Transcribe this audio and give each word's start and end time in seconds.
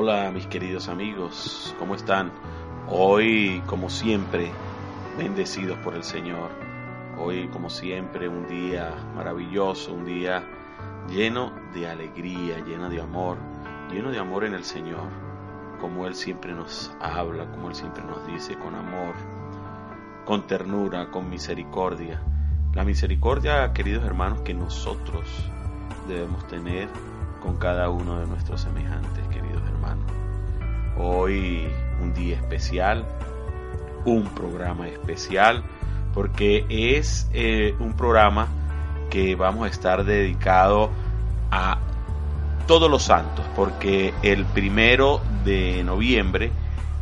Hola 0.00 0.30
mis 0.30 0.46
queridos 0.46 0.88
amigos, 0.88 1.74
¿cómo 1.76 1.96
están? 1.96 2.30
Hoy, 2.86 3.60
como 3.66 3.90
siempre, 3.90 4.52
bendecidos 5.18 5.76
por 5.78 5.96
el 5.96 6.04
Señor. 6.04 6.52
Hoy, 7.18 7.48
como 7.48 7.68
siempre, 7.68 8.28
un 8.28 8.46
día 8.46 8.94
maravilloso, 9.16 9.92
un 9.92 10.04
día 10.04 10.44
lleno 11.08 11.50
de 11.74 11.88
alegría, 11.88 12.64
lleno 12.64 12.88
de 12.88 13.00
amor, 13.00 13.38
lleno 13.90 14.12
de 14.12 14.20
amor 14.20 14.44
en 14.44 14.54
el 14.54 14.62
Señor, 14.62 15.08
como 15.80 16.06
Él 16.06 16.14
siempre 16.14 16.52
nos 16.52 16.92
habla, 17.00 17.50
como 17.50 17.68
Él 17.68 17.74
siempre 17.74 18.04
nos 18.04 18.24
dice, 18.24 18.56
con 18.56 18.76
amor, 18.76 19.16
con 20.24 20.46
ternura, 20.46 21.10
con 21.10 21.28
misericordia. 21.28 22.22
La 22.72 22.84
misericordia, 22.84 23.72
queridos 23.72 24.04
hermanos, 24.04 24.42
que 24.42 24.54
nosotros 24.54 25.24
debemos 26.06 26.46
tener 26.46 26.88
con 27.42 27.56
cada 27.56 27.90
uno 27.90 28.20
de 28.20 28.26
nuestros 28.28 28.60
semejantes, 28.60 29.26
queridos 29.26 29.60
hermanos. 29.62 29.77
Hoy 30.98 31.68
un 32.02 32.12
día 32.12 32.36
especial, 32.36 33.04
un 34.04 34.24
programa 34.34 34.88
especial, 34.88 35.62
porque 36.12 36.66
es 36.68 37.28
eh, 37.32 37.74
un 37.78 37.94
programa 37.94 38.48
que 39.10 39.36
vamos 39.36 39.66
a 39.66 39.70
estar 39.70 40.04
dedicado 40.04 40.90
a 41.50 41.78
todos 42.66 42.90
los 42.90 43.04
santos, 43.04 43.44
porque 43.54 44.12
el 44.22 44.44
primero 44.44 45.20
de 45.44 45.82
noviembre 45.84 46.50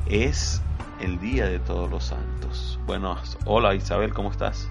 es 0.06 0.62
el 1.00 1.18
día 1.18 1.46
de 1.46 1.58
todos 1.58 1.90
los 1.90 2.04
santos. 2.04 2.78
Bueno, 2.86 3.16
hola 3.44 3.74
Isabel, 3.74 4.14
¿cómo 4.14 4.30
estás? 4.30 4.70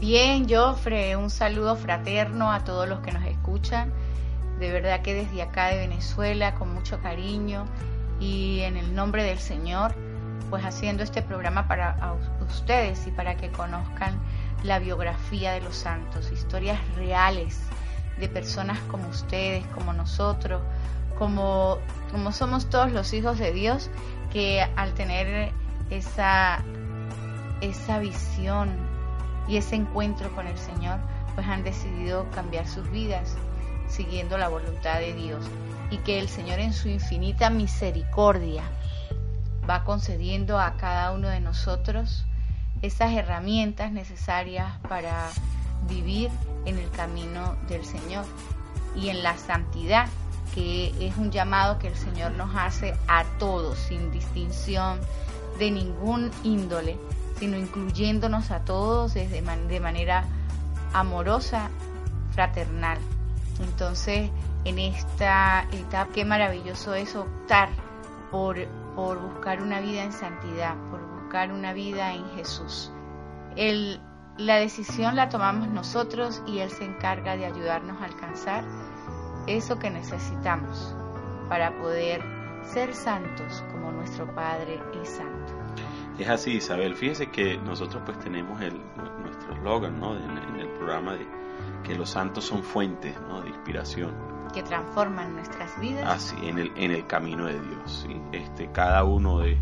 Bien, 0.00 0.48
Jofre, 0.48 1.16
un 1.16 1.30
saludo 1.30 1.76
fraterno 1.76 2.50
a 2.50 2.64
todos 2.64 2.88
los 2.88 3.00
que 3.00 3.12
nos 3.12 3.24
escuchan 3.24 3.92
de 4.58 4.72
verdad 4.72 5.02
que 5.02 5.14
desde 5.14 5.42
acá 5.42 5.68
de 5.68 5.78
Venezuela, 5.78 6.54
con 6.54 6.72
mucho 6.72 7.00
cariño 7.00 7.66
y 8.20 8.60
en 8.60 8.76
el 8.76 8.94
nombre 8.94 9.24
del 9.24 9.38
Señor, 9.38 9.94
pues 10.50 10.64
haciendo 10.64 11.02
este 11.02 11.22
programa 11.22 11.66
para 11.66 12.14
ustedes 12.46 13.06
y 13.06 13.10
para 13.10 13.36
que 13.36 13.50
conozcan 13.50 14.20
la 14.62 14.78
biografía 14.78 15.52
de 15.52 15.60
los 15.60 15.76
santos, 15.76 16.30
historias 16.30 16.78
reales 16.94 17.58
de 18.18 18.28
personas 18.28 18.78
como 18.90 19.08
ustedes, 19.08 19.64
como 19.74 19.92
nosotros, 19.92 20.62
como, 21.18 21.78
como 22.10 22.32
somos 22.32 22.68
todos 22.68 22.92
los 22.92 23.12
hijos 23.12 23.38
de 23.38 23.52
Dios, 23.52 23.90
que 24.32 24.62
al 24.76 24.92
tener 24.94 25.52
esa, 25.90 26.62
esa 27.60 27.98
visión 27.98 28.70
y 29.48 29.56
ese 29.56 29.76
encuentro 29.76 30.30
con 30.34 30.46
el 30.46 30.58
Señor, 30.58 30.98
pues 31.34 31.46
han 31.46 31.64
decidido 31.64 32.30
cambiar 32.30 32.66
sus 32.68 32.90
vidas 32.90 33.36
siguiendo 33.92 34.38
la 34.38 34.48
voluntad 34.48 34.98
de 34.98 35.12
Dios 35.12 35.44
y 35.90 35.98
que 35.98 36.18
el 36.18 36.28
Señor 36.28 36.58
en 36.58 36.72
su 36.72 36.88
infinita 36.88 37.50
misericordia 37.50 38.64
va 39.68 39.84
concediendo 39.84 40.58
a 40.58 40.76
cada 40.76 41.12
uno 41.12 41.28
de 41.28 41.40
nosotros 41.40 42.24
esas 42.80 43.12
herramientas 43.12 43.92
necesarias 43.92 44.72
para 44.88 45.28
vivir 45.88 46.30
en 46.64 46.78
el 46.78 46.90
camino 46.90 47.56
del 47.68 47.84
Señor 47.84 48.24
y 48.96 49.08
en 49.08 49.22
la 49.22 49.36
santidad, 49.36 50.08
que 50.54 50.92
es 51.00 51.16
un 51.16 51.30
llamado 51.30 51.78
que 51.78 51.88
el 51.88 51.96
Señor 51.96 52.32
nos 52.32 52.54
hace 52.56 52.94
a 53.08 53.24
todos, 53.38 53.78
sin 53.78 54.10
distinción 54.10 55.00
de 55.58 55.70
ningún 55.70 56.30
índole, 56.42 56.98
sino 57.38 57.56
incluyéndonos 57.56 58.50
a 58.50 58.60
todos 58.64 59.14
desde 59.14 59.42
de 59.42 59.80
manera 59.80 60.24
amorosa, 60.92 61.70
fraternal. 62.32 62.98
Entonces, 63.62 64.30
en 64.64 64.78
esta 64.78 65.66
etapa, 65.72 66.12
qué 66.12 66.24
maravilloso 66.24 66.94
es 66.94 67.14
optar 67.16 67.68
por, 68.30 68.56
por 68.94 69.20
buscar 69.20 69.62
una 69.62 69.80
vida 69.80 70.02
en 70.02 70.12
santidad, 70.12 70.76
por 70.90 71.00
buscar 71.22 71.52
una 71.52 71.72
vida 71.72 72.12
en 72.14 72.28
Jesús. 72.36 72.92
La 74.38 74.56
decisión 74.56 75.14
la 75.14 75.28
tomamos 75.28 75.68
nosotros 75.68 76.42
y 76.46 76.60
Él 76.60 76.70
se 76.70 76.84
encarga 76.84 77.36
de 77.36 77.44
ayudarnos 77.44 78.00
a 78.00 78.06
alcanzar 78.06 78.64
eso 79.46 79.78
que 79.78 79.90
necesitamos 79.90 80.94
para 81.48 81.76
poder 81.78 82.22
ser 82.62 82.94
santos 82.94 83.62
como 83.70 83.92
nuestro 83.92 84.32
Padre 84.34 84.80
es 85.02 85.08
santo. 85.08 85.52
Es 86.18 86.28
así, 86.28 86.52
Isabel. 86.52 86.94
Fíjese 86.94 87.30
que 87.30 87.58
nosotros 87.58 88.02
pues 88.06 88.18
tenemos 88.20 88.60
el, 88.62 88.80
nuestro 89.22 89.54
eslogan 89.54 90.00
¿no? 90.00 90.16
en 90.16 90.60
el 90.60 90.68
programa 90.68 91.14
de 91.14 91.26
que 91.82 91.94
los 91.94 92.10
santos 92.10 92.44
son 92.44 92.62
fuentes 92.62 93.14
de 93.42 93.48
inspiración. 93.48 94.10
Que 94.52 94.62
transforman 94.62 95.34
nuestras 95.34 95.78
vidas. 95.80 96.04
Así, 96.06 96.36
en 96.46 96.58
el, 96.58 96.72
en 96.76 96.90
el 96.90 97.06
camino 97.06 97.46
de 97.46 97.58
Dios. 97.60 98.06
Este, 98.32 98.70
cada 98.70 99.04
uno 99.04 99.38
de, 99.38 99.58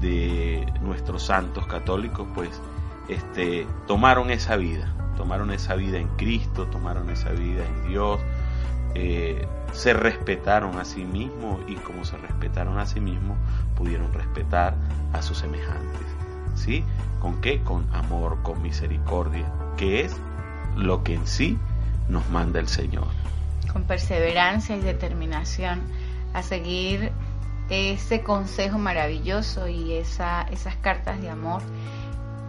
de 0.00 0.72
nuestros 0.82 1.24
santos 1.24 1.66
católicos, 1.66 2.26
pues, 2.34 2.60
este, 3.08 3.66
tomaron 3.86 4.30
esa 4.30 4.56
vida, 4.56 4.92
tomaron 5.16 5.52
esa 5.52 5.74
vida 5.74 5.98
en 5.98 6.08
Cristo, 6.16 6.66
tomaron 6.66 7.08
esa 7.10 7.30
vida 7.30 7.64
en 7.64 7.88
Dios, 7.88 8.20
eh, 8.94 9.46
se 9.72 9.92
respetaron 9.92 10.78
a 10.78 10.84
sí 10.84 11.04
mismos 11.04 11.60
y 11.66 11.74
como 11.76 12.04
se 12.04 12.16
respetaron 12.16 12.78
a 12.78 12.86
sí 12.86 13.00
mismos, 13.00 13.36
pudieron 13.74 14.12
respetar 14.12 14.74
a 15.12 15.22
sus 15.22 15.38
semejantes. 15.38 16.06
¿Sí? 16.54 16.84
¿Con 17.20 17.40
qué? 17.42 17.62
Con 17.62 17.86
amor, 17.94 18.38
con 18.42 18.62
misericordia, 18.62 19.52
que 19.76 20.00
es 20.00 20.16
lo 20.76 21.02
que 21.02 21.14
en 21.14 21.26
sí 21.26 21.58
nos 22.08 22.28
manda 22.30 22.60
el 22.60 22.68
Señor. 22.68 23.08
Con 23.72 23.84
perseverancia 23.84 24.76
y 24.76 24.80
determinación 24.80 25.82
a 26.34 26.42
seguir 26.42 27.12
ese 27.68 28.22
consejo 28.22 28.78
maravilloso 28.78 29.68
y 29.68 29.94
esa, 29.94 30.42
esas 30.42 30.76
cartas 30.76 31.20
de 31.20 31.30
amor 31.30 31.62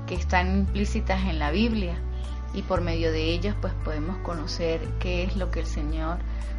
que 0.06 0.16
están 0.16 0.60
implícitas 0.60 1.22
en 1.26 1.40
la 1.40 1.52
Biblia 1.52 1.96
y 2.54 2.62
por 2.62 2.82
medio 2.82 3.12
de 3.12 3.24
ellas 3.24 3.56
pues 3.60 3.74
podemos 3.84 4.18
conocer 4.18 4.82
qué 5.00 5.24
es 5.24 5.36
lo 5.36 5.50
que 5.52 5.62
el 5.62 5.66
Señor 5.66 6.18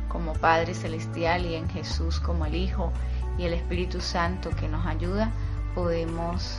como 0.08 0.32
Padre 0.34 0.74
Celestial 0.74 1.46
y 1.46 1.54
en 1.54 1.68
Jesús 1.68 2.18
como 2.18 2.46
el 2.46 2.54
Hijo 2.54 2.92
y 3.38 3.44
el 3.44 3.52
Espíritu 3.52 4.00
Santo 4.00 4.50
que 4.50 4.68
nos 4.68 4.86
ayuda 4.86 5.30
podemos 5.74 6.58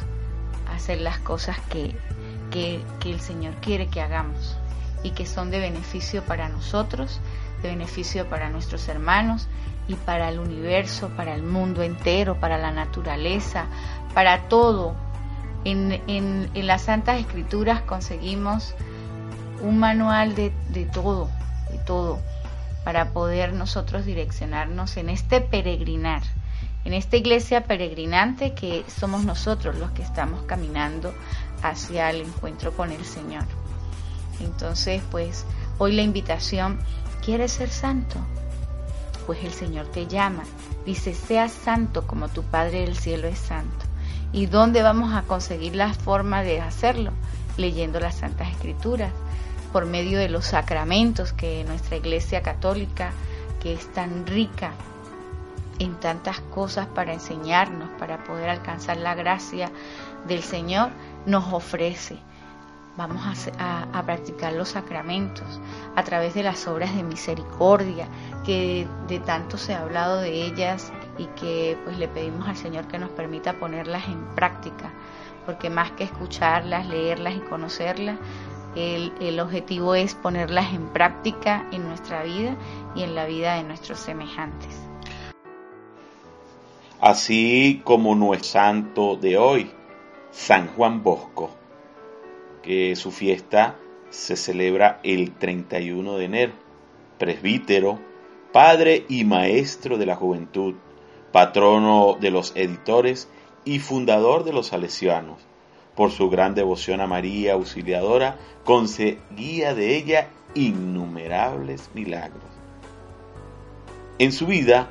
hacer 0.73 1.01
las 1.01 1.19
cosas 1.19 1.59
que, 1.69 1.95
que, 2.51 2.81
que 2.99 3.11
el 3.11 3.19
Señor 3.19 3.55
quiere 3.55 3.87
que 3.87 4.01
hagamos 4.01 4.57
y 5.03 5.11
que 5.11 5.25
son 5.25 5.51
de 5.51 5.59
beneficio 5.59 6.23
para 6.23 6.49
nosotros, 6.49 7.19
de 7.61 7.69
beneficio 7.69 8.29
para 8.29 8.49
nuestros 8.49 8.87
hermanos 8.87 9.47
y 9.87 9.95
para 9.95 10.29
el 10.29 10.39
universo, 10.39 11.09
para 11.15 11.33
el 11.33 11.43
mundo 11.43 11.83
entero, 11.83 12.39
para 12.39 12.57
la 12.57 12.71
naturaleza, 12.71 13.65
para 14.13 14.47
todo. 14.47 14.95
En, 15.65 16.01
en, 16.07 16.49
en 16.53 16.67
las 16.67 16.83
Santas 16.83 17.19
Escrituras 17.19 17.81
conseguimos 17.81 18.75
un 19.61 19.77
manual 19.77 20.35
de, 20.35 20.53
de 20.69 20.85
todo, 20.85 21.29
de 21.69 21.79
todo, 21.79 22.19
para 22.83 23.09
poder 23.09 23.53
nosotros 23.53 24.05
direccionarnos 24.05 24.95
en 24.97 25.09
este 25.09 25.41
peregrinar, 25.41 26.21
en 26.85 26.93
esta 26.93 27.17
iglesia 27.17 27.65
peregrinante 27.65 28.53
que 28.53 28.85
somos 28.87 29.25
nosotros 29.25 29.77
los 29.77 29.91
que 29.91 30.01
estamos 30.01 30.43
caminando 30.43 31.13
hacia 31.61 32.09
el 32.09 32.21
encuentro 32.21 32.71
con 32.71 32.91
el 32.91 33.03
Señor. 33.03 33.43
Entonces, 34.39 35.01
pues 35.11 35.45
hoy 35.77 35.93
la 35.93 36.01
invitación, 36.01 36.79
¿quieres 37.23 37.51
ser 37.53 37.69
santo? 37.69 38.17
Pues 39.25 39.43
el 39.43 39.51
Señor 39.51 39.87
te 39.87 40.07
llama. 40.07 40.43
Dice, 40.85 41.13
seas 41.13 41.51
santo 41.51 42.07
como 42.07 42.29
tu 42.29 42.43
Padre 42.43 42.81
del 42.81 42.95
cielo 42.95 43.27
es 43.27 43.39
santo. 43.39 43.85
¿Y 44.31 44.45
dónde 44.45 44.83
vamos 44.83 45.13
a 45.13 45.23
conseguir 45.23 45.75
la 45.75 45.93
forma 45.93 46.43
de 46.43 46.61
hacerlo? 46.61 47.11
Leyendo 47.57 47.99
las 47.99 48.15
Santas 48.15 48.49
Escrituras, 48.49 49.11
por 49.73 49.85
medio 49.85 50.19
de 50.19 50.29
los 50.29 50.45
sacramentos 50.45 51.33
que 51.33 51.63
nuestra 51.65 51.97
Iglesia 51.97 52.41
Católica, 52.41 53.11
que 53.61 53.73
es 53.73 53.91
tan 53.91 54.25
rica 54.25 54.71
en 55.79 55.95
tantas 55.95 56.39
cosas 56.41 56.87
para 56.87 57.13
enseñarnos, 57.13 57.89
para 57.99 58.23
poder 58.23 58.49
alcanzar 58.49 58.97
la 58.97 59.15
gracia 59.15 59.71
del 60.27 60.43
Señor, 60.43 60.89
nos 61.25 61.53
ofrece 61.53 62.17
vamos 62.99 63.21
a, 63.57 64.03
practicar 64.05 64.51
los 64.53 64.69
sacramentos 64.69 65.61
a 65.95 66.03
través 66.03 66.33
de 66.33 66.43
las 66.43 66.67
obras 66.67 66.93
de 66.93 67.03
misericordia, 67.03 68.09
que 68.45 68.87
de 69.07 69.19
tanto 69.19 69.57
se 69.57 69.73
ha 69.73 69.81
hablado 69.81 70.19
de 70.19 70.43
ellas 70.45 70.91
y 71.17 71.25
que 71.39 71.77
pues 71.85 71.97
le 71.97 72.09
pedimos 72.09 72.47
al 72.47 72.57
Señor 72.57 72.87
que 72.87 72.99
nos 72.99 73.09
permita 73.11 73.53
ponerlas 73.53 74.05
en 74.09 74.35
práctica, 74.35 74.91
porque 75.45 75.69
más 75.69 75.91
que 75.91 76.03
escucharlas, 76.03 76.87
leerlas 76.87 77.35
y 77.35 77.39
conocerlas, 77.39 78.17
el, 78.75 79.13
el, 79.21 79.39
objetivo 79.39 79.95
es 79.95 80.13
ponerlas 80.13 80.73
en 80.73 80.87
práctica 80.89 81.67
en 81.71 81.87
nuestra 81.87 82.23
vida 82.23 82.55
y 82.95 83.03
en 83.03 83.15
la 83.15 83.25
vida 83.25 83.55
de 83.55 83.63
nuestros 83.63 83.99
semejantes. 83.99 84.77
Así 86.99 87.81
como 87.85 88.13
nuestro 88.13 88.49
santo 88.49 89.15
de 89.15 89.37
hoy, 89.37 89.71
San 90.31 90.67
Juan 90.75 91.01
Bosco, 91.01 91.58
que 92.61 92.95
su 92.95 93.11
fiesta 93.11 93.75
se 94.09 94.35
celebra 94.35 94.99
el 95.03 95.33
31 95.35 96.17
de 96.17 96.25
enero, 96.25 96.53
presbítero, 97.17 97.99
padre 98.51 99.05
y 99.07 99.23
maestro 99.23 99.97
de 99.97 100.05
la 100.05 100.15
juventud, 100.15 100.75
patrono 101.31 102.17
de 102.19 102.31
los 102.31 102.53
editores 102.55 103.29
y 103.65 103.79
fundador 103.79 104.43
de 104.43 104.53
los 104.53 104.67
salesianos. 104.67 105.37
Por 105.95 106.11
su 106.11 106.29
gran 106.29 106.55
devoción 106.55 107.01
a 107.01 107.07
María 107.07 107.53
Auxiliadora, 107.53 108.37
conseguía 108.63 109.75
de 109.75 109.97
ella 109.97 110.29
innumerables 110.55 111.89
milagros. 111.93 112.43
En 114.17 114.31
su 114.31 114.47
vida, 114.47 114.89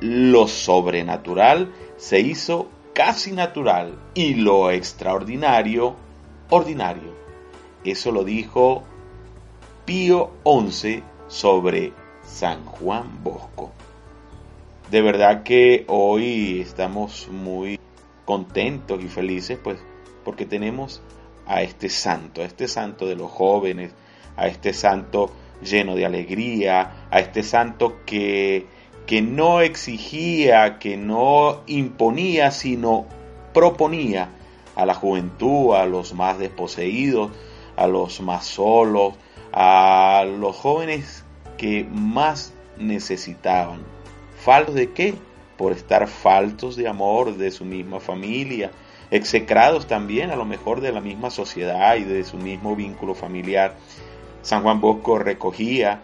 lo 0.00 0.46
sobrenatural 0.46 1.72
se 1.96 2.20
hizo 2.20 2.68
casi 2.92 3.32
natural 3.32 3.98
y 4.14 4.34
lo 4.34 4.70
extraordinario 4.70 5.96
ordinario. 6.50 7.14
Eso 7.84 8.12
lo 8.12 8.24
dijo 8.24 8.82
Pío 9.84 10.30
XI 10.44 11.02
sobre 11.28 11.92
San 12.24 12.64
Juan 12.64 13.22
Bosco. 13.22 13.72
De 14.90 15.02
verdad 15.02 15.42
que 15.42 15.84
hoy 15.88 16.60
estamos 16.60 17.28
muy 17.30 17.78
contentos 18.24 19.02
y 19.02 19.08
felices 19.08 19.58
pues 19.62 19.78
porque 20.24 20.46
tenemos 20.46 21.00
a 21.46 21.62
este 21.62 21.88
santo, 21.88 22.42
a 22.42 22.44
este 22.44 22.66
santo 22.66 23.06
de 23.06 23.14
los 23.14 23.30
jóvenes, 23.30 23.92
a 24.36 24.48
este 24.48 24.72
santo 24.72 25.30
lleno 25.62 25.94
de 25.94 26.04
alegría, 26.04 27.06
a 27.10 27.20
este 27.20 27.42
santo 27.42 27.98
que, 28.04 28.66
que 29.06 29.22
no 29.22 29.60
exigía, 29.60 30.78
que 30.78 30.96
no 30.96 31.62
imponía, 31.66 32.50
sino 32.50 33.06
proponía 33.54 34.30
a 34.76 34.86
la 34.86 34.94
juventud, 34.94 35.74
a 35.74 35.86
los 35.86 36.14
más 36.14 36.38
desposeídos, 36.38 37.32
a 37.76 37.86
los 37.86 38.20
más 38.20 38.44
solos, 38.46 39.14
a 39.52 40.24
los 40.38 40.54
jóvenes 40.54 41.24
que 41.56 41.84
más 41.90 42.52
necesitaban. 42.78 43.80
¿Faltos 44.38 44.74
de 44.74 44.92
qué? 44.92 45.14
Por 45.56 45.72
estar 45.72 46.06
faltos 46.06 46.76
de 46.76 46.86
amor 46.86 47.36
de 47.36 47.50
su 47.50 47.64
misma 47.64 47.98
familia, 47.98 48.70
execrados 49.10 49.86
también 49.86 50.30
a 50.30 50.36
lo 50.36 50.44
mejor 50.44 50.80
de 50.82 50.92
la 50.92 51.00
misma 51.00 51.30
sociedad 51.30 51.96
y 51.96 52.04
de 52.04 52.22
su 52.24 52.36
mismo 52.36 52.76
vínculo 52.76 53.14
familiar. 53.14 53.76
San 54.42 54.62
Juan 54.62 54.80
Bosco 54.80 55.18
recogía 55.18 56.02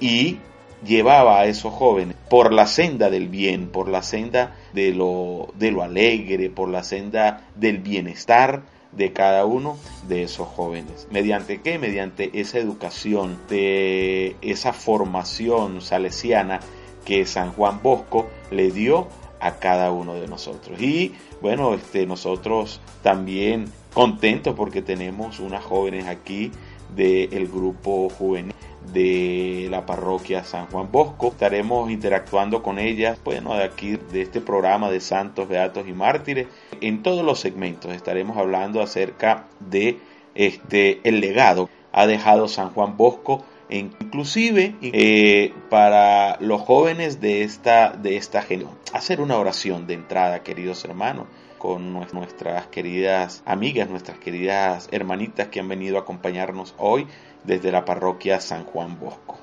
y 0.00 0.38
llevaba 0.84 1.40
a 1.40 1.46
esos 1.46 1.72
jóvenes 1.72 2.16
por 2.28 2.52
la 2.52 2.66
senda 2.66 3.10
del 3.10 3.28
bien, 3.28 3.68
por 3.68 3.88
la 3.88 4.02
senda 4.02 4.56
de 4.72 4.92
lo, 4.92 5.48
de 5.58 5.70
lo 5.70 5.82
alegre, 5.82 6.50
por 6.50 6.68
la 6.68 6.82
senda 6.82 7.44
del 7.54 7.78
bienestar 7.78 8.62
de 8.92 9.12
cada 9.12 9.44
uno 9.44 9.76
de 10.08 10.24
esos 10.24 10.48
jóvenes. 10.48 11.06
¿Mediante 11.10 11.60
qué? 11.60 11.78
Mediante 11.78 12.30
esa 12.40 12.58
educación, 12.58 13.38
de 13.48 14.36
esa 14.42 14.72
formación 14.72 15.80
salesiana 15.80 16.60
que 17.04 17.24
San 17.26 17.52
Juan 17.52 17.80
Bosco 17.82 18.28
le 18.50 18.70
dio 18.70 19.08
a 19.40 19.56
cada 19.56 19.90
uno 19.90 20.14
de 20.14 20.26
nosotros. 20.26 20.80
Y 20.80 21.14
bueno, 21.40 21.74
este, 21.74 22.06
nosotros 22.06 22.80
también 23.02 23.66
contentos 23.94 24.54
porque 24.54 24.82
tenemos 24.82 25.40
unas 25.40 25.64
jóvenes 25.64 26.06
aquí 26.06 26.50
del 26.94 27.46
grupo 27.46 28.10
juvenil 28.10 28.54
de 28.92 29.68
la 29.70 29.86
parroquia 29.86 30.44
San 30.44 30.66
Juan 30.66 30.90
Bosco. 30.90 31.28
Estaremos 31.28 31.90
interactuando 31.90 32.62
con 32.62 32.78
ellas, 32.78 33.18
bueno, 33.24 33.54
de 33.54 33.64
aquí, 33.64 33.96
de 34.12 34.22
este 34.22 34.40
programa 34.40 34.90
de 34.90 35.00
santos, 35.00 35.48
beatos 35.48 35.86
y 35.88 35.92
mártires. 35.92 36.48
En 36.80 37.02
todos 37.02 37.24
los 37.24 37.40
segmentos 37.40 37.92
estaremos 37.92 38.36
hablando 38.36 38.82
acerca 38.82 39.46
de 39.60 39.98
este, 40.34 41.00
el 41.04 41.20
legado 41.20 41.68
ha 41.92 42.06
dejado 42.06 42.48
San 42.48 42.70
Juan 42.70 42.96
Bosco 42.96 43.44
inclusive 43.70 44.74
eh, 44.82 45.54
para 45.68 46.36
los 46.40 46.60
jóvenes 46.60 47.20
de 47.20 47.42
esta, 47.42 47.90
de 47.90 48.16
esta 48.16 48.42
generación. 48.42 48.78
Hacer 48.92 49.20
una 49.20 49.38
oración 49.38 49.86
de 49.86 49.94
entrada, 49.94 50.42
queridos 50.42 50.84
hermanos, 50.84 51.26
con 51.58 51.92
nuestras 51.92 52.66
queridas 52.68 53.42
amigas, 53.44 53.88
nuestras 53.88 54.18
queridas 54.18 54.88
hermanitas 54.90 55.48
que 55.48 55.60
han 55.60 55.68
venido 55.68 55.98
a 55.98 56.00
acompañarnos 56.00 56.74
hoy 56.78 57.06
desde 57.44 57.72
la 57.72 57.84
parroquia 57.84 58.40
San 58.40 58.64
Juan 58.64 58.98
Bosco. 58.98 59.38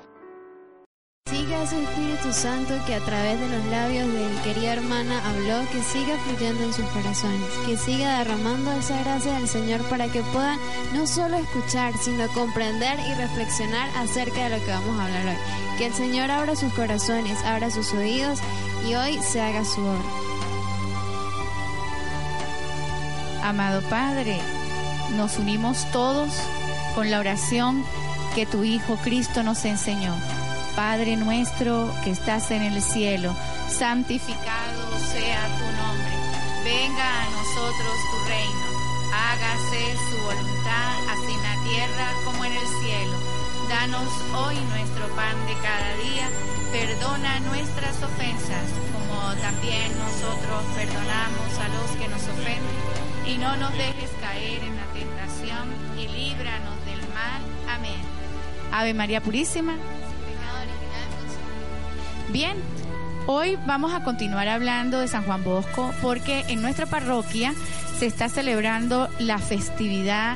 Siga 1.30 1.62
ese 1.62 1.84
Espíritu 1.84 2.32
Santo 2.32 2.74
que 2.86 2.96
a 2.96 3.02
través 3.02 3.38
de 3.38 3.50
los 3.50 3.66
labios 3.66 4.08
de 4.08 4.30
mi 4.30 4.38
querida 4.44 4.74
hermana 4.74 5.22
habló, 5.28 5.70
que 5.72 5.82
siga 5.82 6.18
fluyendo 6.20 6.64
en 6.64 6.72
sus 6.72 6.86
corazones, 6.86 7.50
que 7.66 7.76
siga 7.76 8.20
derramando 8.20 8.72
esa 8.72 8.98
gracia 9.02 9.34
del 9.34 9.48
Señor 9.50 9.82
para 9.90 10.08
que 10.08 10.24
puedan 10.24 10.58
no 10.94 11.06
solo 11.06 11.36
escuchar, 11.36 11.94
sino 11.98 12.30
comprender 12.30 12.98
y 13.00 13.14
reflexionar 13.16 13.90
acerca 13.98 14.48
de 14.48 14.58
lo 14.58 14.66
que 14.66 14.72
vamos 14.72 14.98
a 14.98 15.06
hablar 15.06 15.28
hoy. 15.28 15.78
Que 15.78 15.88
el 15.88 15.94
Señor 15.94 16.32
abra 16.32 16.56
sus 16.56 16.72
corazones, 16.74 17.44
abra 17.44 17.72
sus 17.72 17.92
oídos 17.94 18.40
y 18.88 18.96
hoy 18.96 19.20
se 19.22 19.42
haga 19.42 19.66
su 19.66 19.82
obra. 19.82 20.28
Amado 23.44 23.82
Padre, 23.90 24.40
nos 25.18 25.38
unimos 25.38 25.86
todos 25.92 26.42
con 26.98 27.12
la 27.12 27.20
oración 27.20 27.86
que 28.34 28.48
tu 28.48 28.64
Hijo 28.64 28.98
Cristo 29.04 29.44
nos 29.44 29.66
enseñó 29.66 30.16
Padre 30.76 31.16
nuestro 31.16 31.94
que 32.04 32.10
estás 32.10 32.50
en 32.50 32.64
el 32.64 32.82
cielo, 32.82 33.36
santificado 33.70 34.98
sea 35.14 35.46
tu 35.46 35.68
nombre. 35.78 36.16
Venga 36.64 37.22
a 37.22 37.30
nosotros 37.38 37.94
tu 38.10 38.18
reino. 38.26 38.66
Hágase 39.14 39.94
su 40.10 40.18
voluntad, 40.24 40.94
así 41.14 41.34
en 41.38 41.44
la 41.44 41.70
tierra 41.70 42.08
como 42.26 42.46
en 42.46 42.54
el 42.54 42.68
cielo. 42.82 43.18
Danos 43.70 44.10
hoy 44.34 44.56
nuestro 44.74 45.06
pan 45.16 45.38
de 45.46 45.54
cada 45.62 45.94
día. 46.02 46.30
Perdona 46.72 47.40
nuestras 47.42 47.96
ofensas, 48.02 48.66
como 48.90 49.36
también 49.42 49.94
nosotros 50.02 50.64
perdonamos 50.76 51.52
a 51.62 51.68
los 51.78 51.92
que 52.02 52.08
nos 52.08 52.24
ofenden. 52.24 52.78
Y 53.28 53.38
no 53.38 53.56
nos 53.58 53.72
dejes 53.74 54.10
caer 54.20 54.64
en 54.64 54.76
la 54.76 54.86
tentación 54.94 55.70
y 55.96 56.08
líbranos. 56.08 56.77
Amén. 57.70 58.00
Ave 58.72 58.94
María 58.94 59.22
Purísima 59.22 59.76
Bien, 62.30 62.58
hoy 63.26 63.58
vamos 63.66 63.94
a 63.94 64.04
continuar 64.04 64.50
hablando 64.50 65.00
de 65.00 65.08
San 65.08 65.24
Juan 65.24 65.46
Bosco 65.46 65.94
porque 66.02 66.44
en 66.50 66.62
nuestra 66.62 66.86
parroquia 66.86 67.54
se 67.98 68.06
está 68.06 68.28
celebrando 68.28 69.08
la 69.18 69.40
festividad 69.40 70.36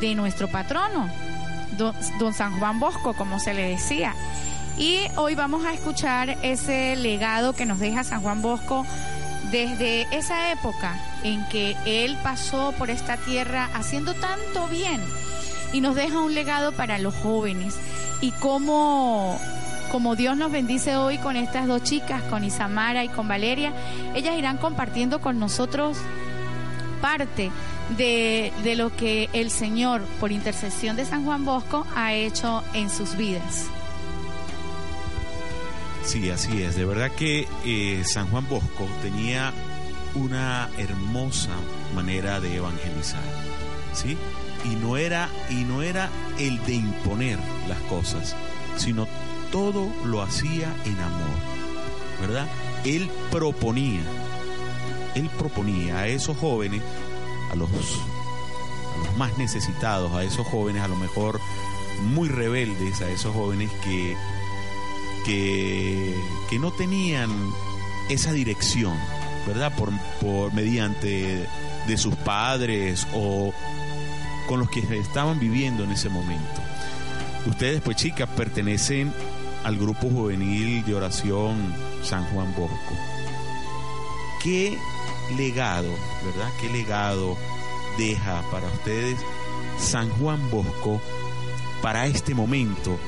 de 0.00 0.14
nuestro 0.14 0.46
patrono, 0.46 1.10
don, 1.76 2.32
San 2.32 2.58
Juan 2.60 2.78
Bosco, 2.78 3.14
como 3.14 3.40
se 3.40 3.54
le 3.54 3.70
decía. 3.70 4.14
Y 4.78 5.00
hoy 5.16 5.34
vamos 5.34 5.64
a 5.64 5.72
escuchar 5.72 6.38
ese 6.42 6.94
legado 6.94 7.54
que 7.54 7.66
nos 7.66 7.80
deja 7.80 8.04
San 8.04 8.22
Juan 8.22 8.40
Bosco 8.40 8.86
desde 9.50 10.02
esa 10.16 10.52
época 10.52 10.96
en 11.24 11.44
que 11.48 11.76
él 11.86 12.16
pasó 12.22 12.72
por 12.78 12.88
esta 12.88 13.16
tierra 13.16 13.68
haciendo 13.74 14.14
tanto 14.14 14.68
bien 14.68 15.00
y 15.76 15.82
nos 15.82 15.94
deja 15.94 16.20
un 16.20 16.34
legado 16.34 16.72
para 16.72 16.98
los 16.98 17.14
jóvenes 17.14 17.74
y 18.22 18.30
cómo 18.32 19.38
como 19.92 20.16
Dios 20.16 20.34
nos 20.34 20.50
bendice 20.50 20.96
hoy 20.96 21.18
con 21.18 21.36
estas 21.36 21.66
dos 21.66 21.82
chicas, 21.82 22.22
con 22.22 22.44
Isamara 22.44 23.04
y 23.04 23.08
con 23.08 23.28
Valeria, 23.28 23.74
ellas 24.14 24.38
irán 24.38 24.56
compartiendo 24.56 25.20
con 25.20 25.38
nosotros 25.38 25.98
parte 27.02 27.50
de, 27.98 28.52
lo 28.74 28.96
que 28.96 29.28
el 29.34 29.50
Señor, 29.50 30.00
por 30.18 30.32
intercesión 30.32 30.96
de 30.96 31.04
San 31.04 31.26
Juan 31.26 31.44
Bosco, 31.44 31.86
ha 31.94 32.14
hecho 32.14 32.64
en 32.72 32.88
sus 32.88 33.14
vidas. 33.14 33.66
Sí, 36.04 36.30
así 36.30 36.62
es. 36.62 36.74
De 36.74 36.86
verdad 36.86 37.10
que 37.10 37.46
eh, 37.66 38.02
San 38.04 38.28
Juan 38.28 38.48
Bosco 38.48 38.88
tenía 39.02 39.52
una 40.14 40.70
hermosa 40.78 41.50
manera 41.94 42.40
de 42.40 42.56
evangelizar, 42.56 43.20
¿sí? 43.92 44.16
Y 44.70 44.76
no 44.76 44.96
era 44.96 45.28
y 45.48 45.64
no 45.64 45.82
era 45.82 46.10
el 46.38 46.62
de 46.64 46.74
imponer 46.74 47.38
las 47.68 47.78
cosas, 47.82 48.34
sino 48.76 49.06
todo 49.50 49.88
lo 50.04 50.22
hacía 50.22 50.74
en 50.84 50.98
amor, 50.98 51.38
¿verdad? 52.20 52.48
Él 52.84 53.10
proponía, 53.30 54.00
él 55.14 55.30
proponía 55.38 56.00
a 56.00 56.08
esos 56.08 56.36
jóvenes, 56.36 56.82
a 57.50 57.56
los, 57.56 57.68
más 59.16 59.36
necesitados, 59.38 60.12
a 60.12 60.24
esos 60.24 60.46
jóvenes 60.46 60.82
a 60.82 60.88
lo 60.88 60.96
mejor 60.96 61.40
muy 62.02 62.28
rebeldes, 62.28 63.00
a 63.00 63.10
esos 63.10 63.34
jóvenes 63.34 63.70
que, 63.82 64.16
que, 65.24 66.14
que 66.50 66.58
no 66.58 66.72
tenían 66.72 67.30
esa 68.08 68.32
dirección, 68.32 68.96
¿verdad? 69.46 69.74
Por, 69.76 69.90
por 70.20 70.52
mediante 70.52 71.46
de 71.86 71.96
sus 71.96 72.14
padres 72.16 73.06
o 73.14 73.52
con 74.46 74.60
los 74.60 74.70
que 74.70 74.80
estaban 74.98 75.38
viviendo 75.38 75.84
en 75.84 75.92
ese 75.92 76.08
momento. 76.08 76.60
Ustedes, 77.46 77.80
pues 77.80 77.96
chicas, 77.96 78.28
pertenecen 78.36 79.12
al 79.64 79.76
grupo 79.76 80.08
juvenil 80.08 80.84
de 80.84 80.94
oración 80.94 81.74
San 82.02 82.24
Juan 82.26 82.54
Bosco. 82.56 82.94
¿Qué 84.42 84.78
legado, 85.36 85.90
verdad? 86.24 86.50
¿Qué 86.60 86.68
legado 86.68 87.36
deja 87.98 88.42
para 88.50 88.68
ustedes 88.68 89.18
San 89.78 90.08
Juan 90.10 90.50
Bosco 90.50 91.00
para 91.82 92.06
este 92.06 92.34
momento, 92.34 92.98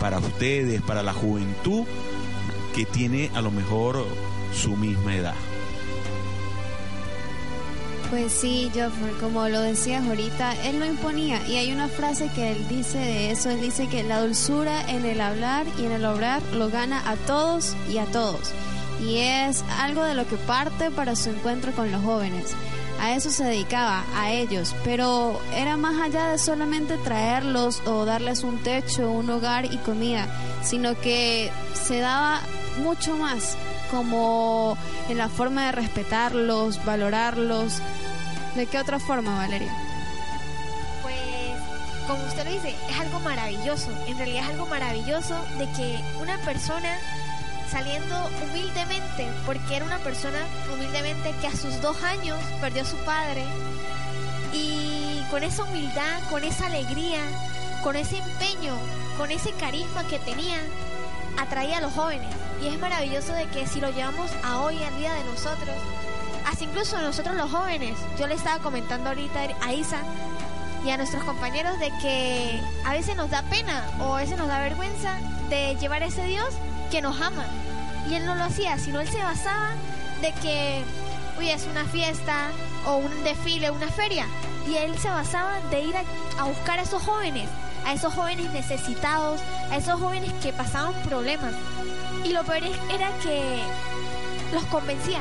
para 0.00 0.18
ustedes, 0.18 0.82
para 0.82 1.02
la 1.02 1.12
juventud 1.12 1.84
que 2.74 2.84
tiene 2.84 3.30
a 3.34 3.40
lo 3.40 3.50
mejor 3.50 4.06
su 4.54 4.76
misma 4.76 5.16
edad? 5.16 5.51
Pues 8.12 8.30
sí, 8.30 8.70
Joffrey, 8.74 9.14
como 9.20 9.48
lo 9.48 9.62
decías 9.62 10.06
ahorita, 10.06 10.52
él 10.66 10.78
lo 10.78 10.84
imponía 10.84 11.40
y 11.48 11.56
hay 11.56 11.72
una 11.72 11.88
frase 11.88 12.28
que 12.34 12.52
él 12.52 12.68
dice 12.68 12.98
de 12.98 13.30
eso, 13.30 13.48
él 13.48 13.62
dice 13.62 13.88
que 13.88 14.02
la 14.02 14.20
dulzura 14.20 14.82
en 14.90 15.06
el 15.06 15.18
hablar 15.18 15.64
y 15.78 15.86
en 15.86 15.92
el 15.92 16.04
obrar 16.04 16.42
lo 16.52 16.68
gana 16.68 17.02
a 17.10 17.16
todos 17.16 17.74
y 17.90 17.96
a 17.96 18.04
todos. 18.04 18.50
Y 19.02 19.16
es 19.16 19.64
algo 19.80 20.04
de 20.04 20.12
lo 20.12 20.26
que 20.26 20.36
parte 20.36 20.90
para 20.90 21.16
su 21.16 21.30
encuentro 21.30 21.72
con 21.72 21.90
los 21.90 22.02
jóvenes. 22.02 22.54
A 23.00 23.14
eso 23.14 23.30
se 23.30 23.44
dedicaba, 23.44 24.04
a 24.14 24.30
ellos, 24.30 24.74
pero 24.84 25.40
era 25.54 25.78
más 25.78 25.98
allá 25.98 26.26
de 26.26 26.36
solamente 26.36 26.98
traerlos 26.98 27.80
o 27.86 28.04
darles 28.04 28.44
un 28.44 28.58
techo, 28.58 29.10
un 29.10 29.30
hogar 29.30 29.64
y 29.64 29.78
comida, 29.78 30.26
sino 30.62 31.00
que 31.00 31.50
se 31.72 32.00
daba 32.00 32.42
mucho 32.82 33.16
más, 33.16 33.56
como 33.90 34.76
en 35.08 35.16
la 35.16 35.30
forma 35.30 35.66
de 35.66 35.72
respetarlos, 35.72 36.84
valorarlos, 36.84 37.80
¿De 38.54 38.66
qué 38.66 38.78
otra 38.78 38.98
forma, 38.98 39.36
Valeria? 39.36 39.72
Pues, 41.02 41.16
como 42.06 42.22
usted 42.24 42.44
lo 42.44 42.50
dice, 42.50 42.76
es 42.88 43.00
algo 43.00 43.18
maravilloso. 43.20 43.90
En 44.06 44.18
realidad 44.18 44.44
es 44.44 44.50
algo 44.50 44.66
maravilloso 44.66 45.34
de 45.58 45.70
que 45.70 46.00
una 46.20 46.36
persona 46.38 46.98
saliendo 47.70 48.30
humildemente, 48.44 49.26
porque 49.46 49.76
era 49.76 49.86
una 49.86 49.98
persona 49.98 50.38
humildemente 50.74 51.34
que 51.40 51.46
a 51.46 51.56
sus 51.56 51.80
dos 51.80 52.02
años 52.02 52.38
perdió 52.60 52.82
a 52.82 52.84
su 52.84 52.96
padre, 52.98 53.42
y 54.52 55.22
con 55.30 55.42
esa 55.42 55.64
humildad, 55.64 56.20
con 56.28 56.44
esa 56.44 56.66
alegría, 56.66 57.22
con 57.82 57.96
ese 57.96 58.18
empeño, 58.18 58.76
con 59.16 59.30
ese 59.30 59.52
carisma 59.52 60.06
que 60.06 60.18
tenía, 60.18 60.58
atraía 61.38 61.78
a 61.78 61.80
los 61.80 61.94
jóvenes. 61.94 62.28
Y 62.62 62.68
es 62.68 62.78
maravilloso 62.78 63.32
de 63.32 63.46
que 63.46 63.66
si 63.66 63.80
lo 63.80 63.90
llevamos 63.90 64.30
a 64.44 64.60
hoy, 64.60 64.82
en 64.82 64.98
día 64.98 65.14
de 65.14 65.24
nosotros, 65.24 65.74
Así 66.46 66.64
incluso 66.64 67.00
nosotros 67.00 67.36
los 67.36 67.50
jóvenes, 67.50 67.96
yo 68.18 68.26
le 68.26 68.34
estaba 68.34 68.58
comentando 68.62 69.08
ahorita 69.10 69.40
a 69.60 69.72
Isa 69.72 70.02
y 70.84 70.90
a 70.90 70.96
nuestros 70.96 71.22
compañeros 71.24 71.78
de 71.78 71.90
que 72.00 72.60
a 72.84 72.92
veces 72.92 73.16
nos 73.16 73.30
da 73.30 73.42
pena 73.42 73.84
o 74.00 74.16
a 74.16 74.20
veces 74.20 74.36
nos 74.36 74.48
da 74.48 74.58
vergüenza 74.58 75.18
de 75.48 75.76
llevar 75.76 76.02
a 76.02 76.06
ese 76.06 76.24
Dios 76.24 76.48
que 76.90 77.00
nos 77.00 77.20
ama. 77.20 77.46
Y 78.08 78.14
él 78.14 78.26
no 78.26 78.34
lo 78.34 78.44
hacía, 78.44 78.78
sino 78.78 79.00
él 79.00 79.08
se 79.08 79.22
basaba 79.22 79.74
de 80.20 80.32
que, 80.34 80.82
uy, 81.38 81.50
es 81.50 81.66
una 81.66 81.84
fiesta 81.84 82.50
o 82.86 82.96
un 82.96 83.24
desfile, 83.24 83.70
una 83.70 83.88
feria. 83.88 84.26
Y 84.68 84.74
él 84.74 84.98
se 84.98 85.08
basaba 85.08 85.60
de 85.70 85.80
ir 85.80 85.94
a, 85.96 86.02
a 86.40 86.44
buscar 86.44 86.78
a 86.78 86.82
esos 86.82 87.02
jóvenes, 87.02 87.48
a 87.86 87.92
esos 87.92 88.12
jóvenes 88.14 88.50
necesitados, 88.52 89.40
a 89.70 89.76
esos 89.76 90.00
jóvenes 90.00 90.32
que 90.42 90.52
pasaban 90.52 90.94
problemas. 91.08 91.54
Y 92.24 92.30
lo 92.30 92.42
peor 92.44 92.62
era 92.90 93.10
que 93.22 93.62
los 94.52 94.64
convencía, 94.64 95.20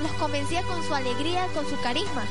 los 0.00 0.12
convencía 0.12 0.62
con 0.62 0.84
su 0.84 0.94
alegría, 0.94 1.46
con 1.54 1.66
su 1.68 1.80
carisma. 1.80 2.24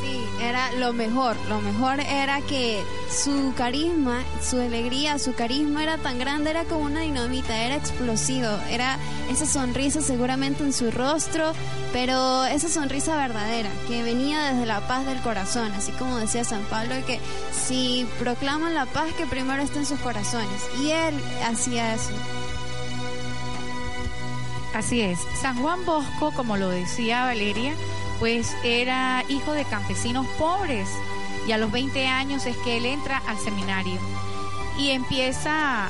Sí, 0.00 0.20
era 0.40 0.72
lo 0.72 0.92
mejor. 0.92 1.36
Lo 1.48 1.60
mejor 1.60 2.00
era 2.00 2.40
que 2.42 2.82
su 3.08 3.54
carisma, 3.56 4.22
su 4.42 4.60
alegría, 4.60 5.18
su 5.18 5.34
carisma 5.34 5.82
era 5.82 5.98
tan 5.98 6.18
grande, 6.18 6.50
era 6.50 6.64
como 6.64 6.84
una 6.84 7.00
dinamita, 7.00 7.56
era 7.62 7.76
explosivo. 7.76 8.48
Era 8.68 8.98
esa 9.30 9.46
sonrisa 9.46 10.02
seguramente 10.02 10.64
en 10.64 10.72
su 10.72 10.90
rostro, 10.90 11.52
pero 11.92 12.44
esa 12.44 12.68
sonrisa 12.68 13.16
verdadera, 13.16 13.70
que 13.86 14.02
venía 14.02 14.52
desde 14.52 14.66
la 14.66 14.86
paz 14.86 15.06
del 15.06 15.20
corazón, 15.20 15.72
así 15.72 15.92
como 15.92 16.16
decía 16.16 16.44
San 16.44 16.64
Pablo, 16.64 16.96
que 17.06 17.20
si 17.52 18.06
proclaman 18.18 18.74
la 18.74 18.86
paz, 18.86 19.06
que 19.16 19.26
primero 19.26 19.62
está 19.62 19.78
en 19.78 19.86
sus 19.86 20.00
corazones. 20.00 20.60
Y 20.82 20.90
él 20.90 21.14
hacía 21.44 21.94
eso. 21.94 22.10
Así 24.74 25.00
es. 25.00 25.20
San 25.40 25.62
Juan 25.62 25.84
Bosco, 25.86 26.32
como 26.32 26.56
lo 26.56 26.68
decía 26.68 27.24
Valeria, 27.24 27.74
pues 28.18 28.56
era 28.64 29.22
hijo 29.28 29.52
de 29.52 29.64
campesinos 29.64 30.26
pobres 30.36 30.88
y 31.46 31.52
a 31.52 31.58
los 31.58 31.70
20 31.70 32.06
años 32.08 32.44
es 32.46 32.56
que 32.58 32.78
él 32.78 32.86
entra 32.86 33.22
al 33.28 33.38
seminario 33.38 33.98
y 34.76 34.90
empieza 34.90 35.86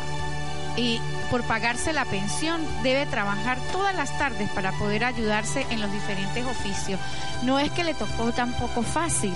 y 0.76 1.00
por 1.30 1.42
pagarse 1.44 1.94
la 1.94 2.04
pensión 2.04 2.60
debe 2.82 3.06
trabajar 3.06 3.58
todas 3.72 3.94
las 3.94 4.16
tardes 4.18 4.50
para 4.50 4.72
poder 4.72 5.04
ayudarse 5.04 5.66
en 5.70 5.80
los 5.80 5.90
diferentes 5.90 6.44
oficios. 6.44 7.00
No 7.42 7.58
es 7.58 7.70
que 7.70 7.84
le 7.84 7.94
tocó 7.94 8.32
tampoco 8.32 8.82
fácil. 8.82 9.32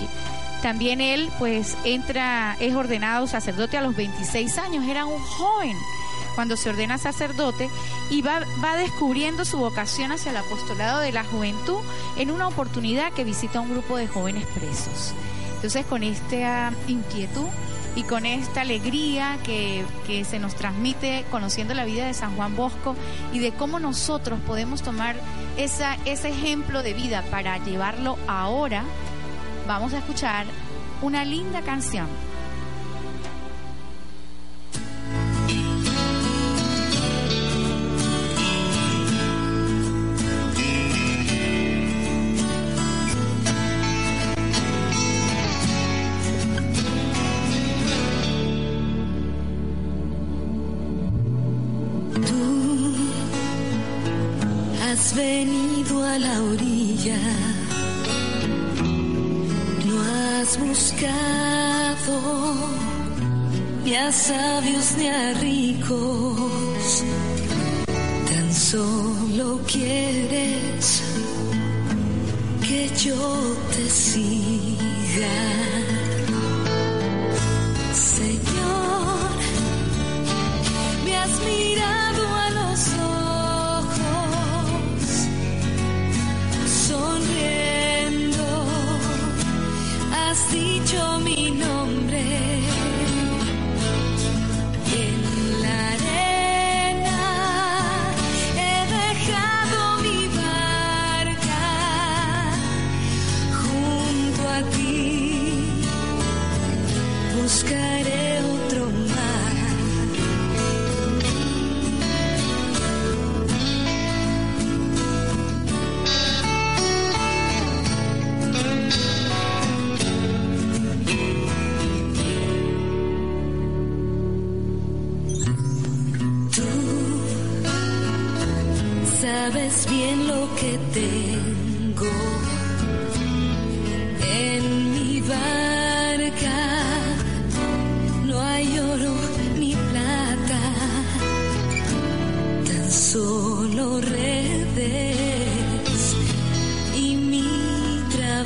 También 0.61 1.01
él 1.01 1.31
pues 1.39 1.75
entra, 1.85 2.55
es 2.59 2.75
ordenado 2.75 3.25
sacerdote 3.25 3.77
a 3.77 3.81
los 3.81 3.95
26 3.95 4.57
años, 4.59 4.85
era 4.87 5.05
un 5.05 5.19
joven 5.21 5.75
cuando 6.35 6.57
se 6.57 6.69
ordena 6.69 6.97
sacerdote 6.97 7.69
y 8.09 8.21
va, 8.21 8.41
va 8.63 8.75
descubriendo 8.75 9.45
su 9.45 9.57
vocación 9.57 10.11
hacia 10.11 10.31
el 10.31 10.37
apostolado 10.37 10.99
de 10.99 11.11
la 11.11 11.23
juventud 11.23 11.79
en 12.17 12.31
una 12.31 12.47
oportunidad 12.47 13.13
que 13.13 13.23
visita 13.23 13.61
un 13.61 13.71
grupo 13.71 13.97
de 13.97 14.07
jóvenes 14.07 14.45
presos. 14.47 15.13
Entonces 15.55 15.85
con 15.85 16.03
esta 16.03 16.71
inquietud 16.87 17.47
y 17.95 18.03
con 18.03 18.25
esta 18.25 18.61
alegría 18.61 19.37
que, 19.43 19.83
que, 20.07 20.23
se 20.23 20.39
nos 20.39 20.55
transmite 20.55 21.25
conociendo 21.31 21.73
la 21.73 21.85
vida 21.85 22.05
de 22.05 22.13
San 22.13 22.35
Juan 22.35 22.55
Bosco 22.55 22.95
y 23.33 23.39
de 23.39 23.51
cómo 23.51 23.79
nosotros 23.79 24.39
podemos 24.45 24.81
tomar 24.81 25.15
esa, 25.57 25.97
ese 26.05 26.29
ejemplo 26.29 26.83
de 26.83 26.93
vida 26.93 27.23
para 27.29 27.57
llevarlo 27.57 28.17
ahora, 28.27 28.83
vamos 29.67 29.93
a 29.93 29.97
escuchar 29.97 30.45
una 31.01 31.25
linda 31.25 31.61
canción 31.61 32.07
a 56.09 56.17
la 56.17 56.41
orilla, 56.41 57.19
no 59.85 60.01
has 60.01 60.57
buscado 60.57 62.15
ni 63.83 63.95
a 63.95 64.11
sabios 64.11 64.95
ni 64.97 65.07
a 65.07 65.33
ricos, 65.33 67.03
tan 68.29 68.53
solo 68.53 69.59
quieres 69.71 71.03
que 72.65 72.89
yo 73.05 73.55
te 73.75 73.89
siga. 73.89 75.98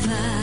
Mi 0.07 0.42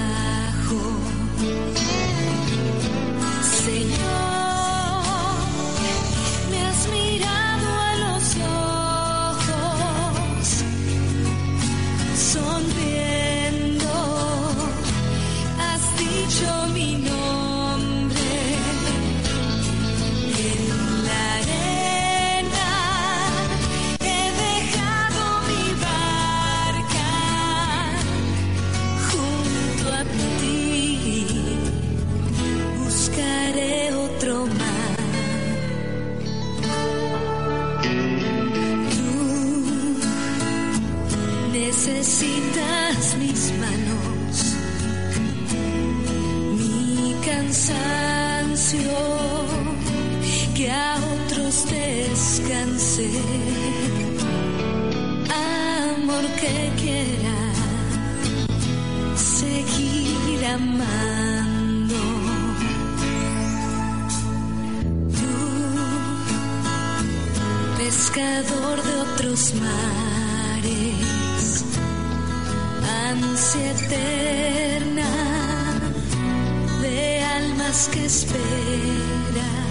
almas 77.71 77.89
que 77.89 78.05
esperan, 78.05 79.70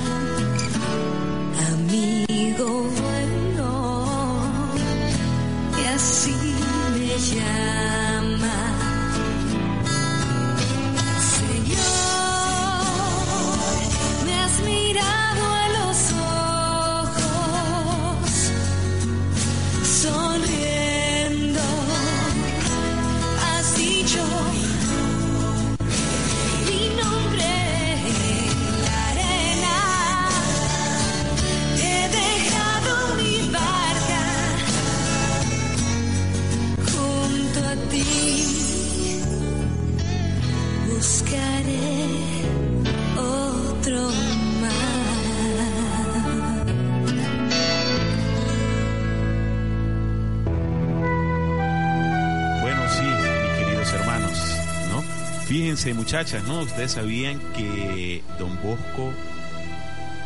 muchachas, 56.10 56.44
¿no? 56.46 56.62
Ustedes 56.62 56.94
sabían 56.94 57.40
que 57.56 58.24
Don 58.40 58.60
Bosco 58.64 59.14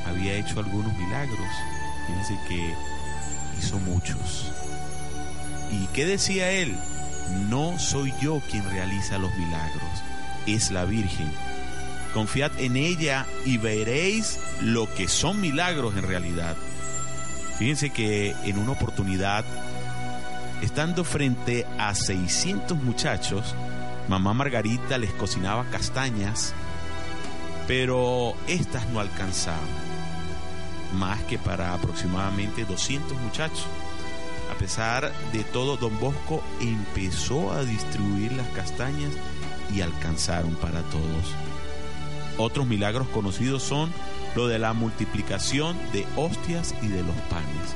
había 0.07 0.35
hecho 0.35 0.61
algunos 0.61 0.97
milagros. 0.97 1.45
Fíjense 2.07 2.39
que 2.47 2.73
hizo 3.59 3.79
muchos. 3.79 4.49
¿Y 5.73 5.87
qué 5.87 6.05
decía 6.05 6.51
él? 6.51 6.73
No 7.49 7.77
soy 7.79 8.13
yo 8.21 8.41
quien 8.49 8.63
realiza 8.69 9.17
los 9.17 9.35
milagros, 9.35 9.83
es 10.47 10.71
la 10.71 10.85
Virgen. 10.85 11.29
Confiad 12.13 12.57
en 12.59 12.77
ella 12.77 13.25
y 13.43 13.57
veréis 13.57 14.39
lo 14.61 14.87
que 14.95 15.09
son 15.09 15.41
milagros 15.41 15.97
en 15.97 16.07
realidad. 16.07 16.55
Fíjense 17.59 17.89
que 17.89 18.33
en 18.45 18.57
una 18.57 18.71
oportunidad 18.71 19.43
Estando 20.63 21.03
frente 21.03 21.67
a 21.77 21.93
600 21.93 22.77
muchachos, 22.81 23.53
mamá 24.07 24.33
Margarita 24.33 24.97
les 24.97 25.11
cocinaba 25.13 25.65
castañas, 25.65 26.53
pero 27.67 28.33
estas 28.47 28.87
no 28.89 28.99
alcanzaban, 28.99 29.59
más 30.93 31.21
que 31.23 31.37
para 31.37 31.73
aproximadamente 31.73 32.65
200 32.65 33.17
muchachos. 33.19 33.65
A 34.51 34.55
pesar 34.55 35.11
de 35.31 35.43
todo, 35.43 35.77
don 35.77 35.99
Bosco 35.99 36.43
empezó 36.59 37.51
a 37.51 37.63
distribuir 37.63 38.33
las 38.33 38.47
castañas 38.49 39.11
y 39.73 39.81
alcanzaron 39.81 40.53
para 40.55 40.81
todos. 40.83 41.33
Otros 42.37 42.67
milagros 42.67 43.07
conocidos 43.09 43.63
son 43.63 43.91
lo 44.35 44.47
de 44.47 44.59
la 44.59 44.73
multiplicación 44.73 45.77
de 45.91 46.05
hostias 46.15 46.75
y 46.81 46.87
de 46.87 47.03
los 47.03 47.15
panes. 47.29 47.75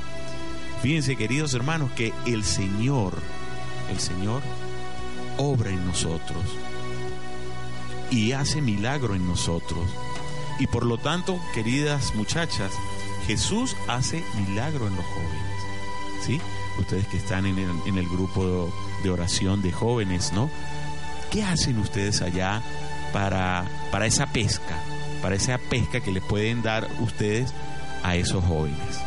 Fíjense, 0.82 1.16
queridos 1.16 1.54
hermanos, 1.54 1.92
que 1.92 2.14
el 2.26 2.44
Señor, 2.44 3.14
el 3.92 4.00
Señor 4.00 4.42
obra 5.38 5.70
en 5.70 5.86
nosotros 5.86 6.44
y 8.12 8.32
hace 8.32 8.62
milagro 8.62 9.16
en 9.16 9.28
nosotros. 9.28 9.86
Y 10.60 10.68
por 10.68 10.86
lo 10.86 10.98
tanto, 10.98 11.40
queridas 11.54 12.16
muchachas, 12.16 12.72
Jesús 13.26 13.76
hace 13.88 14.24
milagro 14.48 14.88
en 14.88 14.96
los 14.96 15.06
jóvenes. 15.06 15.42
¿Sí? 16.26 16.42
Ustedes 16.80 17.08
que 17.08 17.18
están 17.18 17.46
en 17.46 17.58
el, 17.60 17.70
en 17.86 17.98
el 17.98 18.08
grupo 18.08 18.72
de 19.04 19.10
oración 19.10 19.62
de 19.62 19.72
jóvenes, 19.72 20.32
¿no? 20.34 20.50
¿Qué 21.32 21.44
hacen 21.44 21.78
ustedes 21.80 22.22
allá 22.22 22.62
para, 23.14 23.66
para 23.92 24.06
esa 24.06 24.28
pesca? 24.28 24.78
Para 25.22 25.36
esa 25.36 25.58
pesca 25.58 26.00
que 26.00 26.12
le 26.12 26.22
pueden 26.22 26.62
dar 26.62 26.88
ustedes 27.00 27.54
a 28.04 28.16
esos 28.16 28.44
jóvenes. 28.46 29.02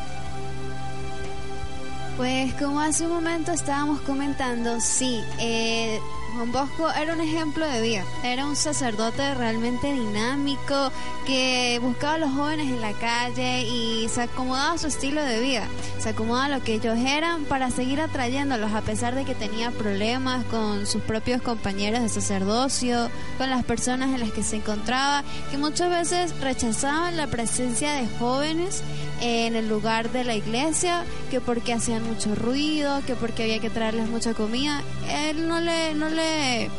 Pues 2.16 2.52
como 2.54 2.80
hace 2.80 3.06
un 3.06 3.12
momento 3.12 3.52
estábamos 3.52 4.00
comentando, 4.02 4.80
sí, 4.80 5.24
eh, 5.38 5.98
Juan 6.34 6.52
Bosco 6.52 6.90
era 6.90 7.12
un 7.12 7.20
ejemplo 7.20 7.66
de 7.66 7.80
vida, 7.80 8.04
era 8.22 8.46
un 8.46 8.56
sacerdote 8.56 9.34
realmente 9.34 9.92
dinámico 9.92 10.92
que 11.26 11.78
buscaba 11.82 12.14
a 12.14 12.18
los 12.18 12.30
jóvenes 12.30 12.68
en 12.68 12.80
la 12.80 12.92
calle 12.92 13.62
y 13.62 14.08
se 14.08 14.22
acomodaba 14.22 14.72
a 14.72 14.78
su 14.78 14.86
estilo 14.86 15.22
de 15.24 15.40
vida, 15.40 15.66
se 15.98 16.10
acomodaba 16.10 16.46
a 16.46 16.58
lo 16.58 16.64
que 16.64 16.74
ellos 16.74 16.96
eran 16.98 17.44
para 17.44 17.70
seguir 17.70 18.00
atrayéndolos 18.00 18.72
a 18.72 18.82
pesar 18.82 19.14
de 19.14 19.24
que 19.24 19.34
tenía 19.34 19.70
problemas 19.70 20.44
con 20.46 20.86
sus 20.86 21.02
propios 21.02 21.42
compañeros 21.42 22.02
de 22.02 22.08
sacerdocio, 22.08 23.10
con 23.38 23.50
las 23.50 23.64
personas 23.64 24.10
en 24.10 24.20
las 24.20 24.32
que 24.32 24.42
se 24.42 24.56
encontraba, 24.56 25.24
que 25.50 25.58
muchas 25.58 25.90
veces 25.90 26.38
rechazaban 26.40 27.16
la 27.16 27.26
presencia 27.26 27.92
de 27.92 28.08
jóvenes 28.18 28.82
en 29.20 29.56
el 29.56 29.68
lugar 29.68 30.10
de 30.12 30.24
la 30.24 30.34
iglesia, 30.34 31.04
que 31.30 31.40
porque 31.40 31.72
hacían 31.72 32.02
mucho 32.02 32.34
ruido, 32.34 33.02
que 33.06 33.14
porque 33.14 33.42
había 33.44 33.58
que 33.58 33.70
traerles 33.70 34.08
mucha 34.08 34.34
comida, 34.34 34.82
él 35.08 35.46
no 35.46 35.60
le, 35.60 35.94
no 35.94 36.08
le, 36.08 36.70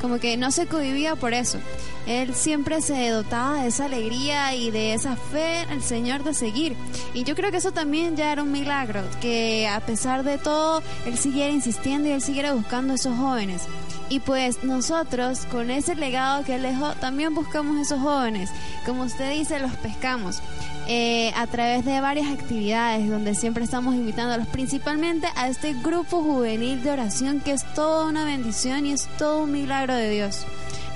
como 0.00 0.18
que 0.18 0.36
no 0.36 0.50
se 0.50 0.66
cohibía 0.66 1.16
por 1.16 1.32
eso. 1.32 1.58
Él 2.06 2.34
siempre 2.34 2.80
se 2.82 3.08
dotaba 3.10 3.62
de 3.62 3.68
esa 3.68 3.86
alegría 3.86 4.54
y 4.54 4.70
de 4.70 4.94
esa 4.94 5.16
fe 5.16 5.62
el 5.70 5.82
Señor 5.82 6.22
de 6.22 6.34
seguir. 6.34 6.76
Y 7.14 7.24
yo 7.24 7.34
creo 7.34 7.50
que 7.50 7.56
eso 7.56 7.72
también 7.72 8.16
ya 8.16 8.32
era 8.32 8.42
un 8.42 8.52
milagro, 8.52 9.02
que 9.20 9.68
a 9.68 9.80
pesar 9.80 10.22
de 10.22 10.38
todo, 10.38 10.82
él 11.04 11.18
siguiera 11.18 11.52
insistiendo 11.52 12.08
y 12.08 12.12
él 12.12 12.22
siguiera 12.22 12.52
buscando 12.52 12.92
a 12.92 12.96
esos 12.96 13.16
jóvenes. 13.16 13.62
Y 14.08 14.20
pues 14.20 14.62
nosotros, 14.62 15.46
con 15.50 15.70
ese 15.70 15.96
legado 15.96 16.44
que 16.44 16.54
él 16.54 16.62
dejó, 16.62 16.92
también 16.94 17.34
buscamos 17.34 17.80
esos 17.80 18.00
jóvenes. 18.00 18.50
Como 18.84 19.02
usted 19.02 19.32
dice, 19.32 19.58
los 19.58 19.72
pescamos. 19.72 20.40
Eh, 20.88 21.32
a 21.34 21.48
través 21.48 21.84
de 21.84 22.00
varias 22.00 22.30
actividades 22.30 23.10
donde 23.10 23.34
siempre 23.34 23.64
estamos 23.64 23.96
invitándolos 23.96 24.46
principalmente 24.46 25.26
a 25.34 25.48
este 25.48 25.74
grupo 25.74 26.22
juvenil 26.22 26.80
de 26.84 26.92
oración 26.92 27.40
que 27.40 27.50
es 27.50 27.64
toda 27.74 28.06
una 28.06 28.24
bendición 28.24 28.86
y 28.86 28.92
es 28.92 29.08
todo 29.18 29.42
un 29.42 29.50
milagro 29.50 29.94
de 29.94 30.10
Dios. 30.10 30.46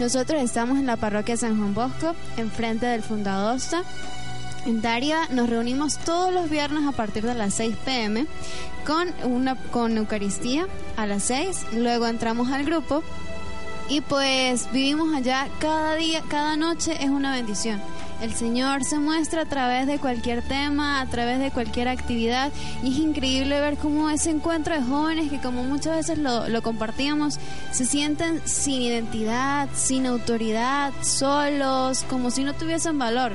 Nosotros 0.01 0.41
estamos 0.41 0.79
en 0.79 0.87
la 0.87 0.97
parroquia 0.97 1.37
San 1.37 1.59
Juan 1.59 1.75
Bosco, 1.75 2.15
enfrente 2.39 2.87
del 2.87 3.03
Fundadosta. 3.03 3.83
En 4.65 4.81
Daria 4.81 5.29
nos 5.31 5.51
reunimos 5.51 5.99
todos 5.99 6.33
los 6.33 6.49
viernes 6.49 6.89
a 6.89 6.93
partir 6.93 7.23
de 7.23 7.35
las 7.35 7.53
6 7.53 7.77
pm 7.85 8.27
con 8.87 9.09
una 9.25 9.57
con 9.57 9.99
Eucaristía 9.99 10.67
a 10.97 11.05
las 11.05 11.25
6, 11.25 11.67
luego 11.75 12.07
entramos 12.07 12.51
al 12.51 12.65
grupo 12.65 13.03
y 13.91 14.01
pues 14.01 14.73
vivimos 14.73 15.15
allá 15.15 15.49
cada 15.59 15.97
día, 15.97 16.23
cada 16.31 16.57
noche 16.57 16.97
es 16.99 17.11
una 17.11 17.35
bendición. 17.35 17.79
El 18.21 18.35
Señor 18.35 18.85
se 18.85 18.99
muestra 18.99 19.43
a 19.43 19.47
través 19.47 19.87
de 19.87 19.99
cualquier 19.99 20.43
tema, 20.43 21.01
a 21.01 21.07
través 21.07 21.39
de 21.39 21.51
cualquier 21.51 21.89
actividad 21.89 22.53
y 22.83 22.93
es 22.93 22.99
increíble 22.99 23.61
ver 23.61 23.77
cómo 23.79 24.11
ese 24.11 24.31
encuentro 24.31 24.75
de 24.75 24.83
jóvenes 24.83 25.31
que 25.31 25.41
como 25.41 25.65
muchas 25.65 25.97
veces 25.97 26.19
lo, 26.19 26.49
lo 26.49 26.63
compartíamos, 26.63 27.39
se 27.71 27.87
sienten 27.87 28.43
sin 28.45 28.83
identidad, 28.83 29.69
sin 29.75 30.07
autoridad, 30.07 30.93
solos, 31.03 32.05
como 32.11 32.31
si 32.31 32.45
no 32.45 32.53
tuviesen 32.53 32.99
valor 32.99 33.33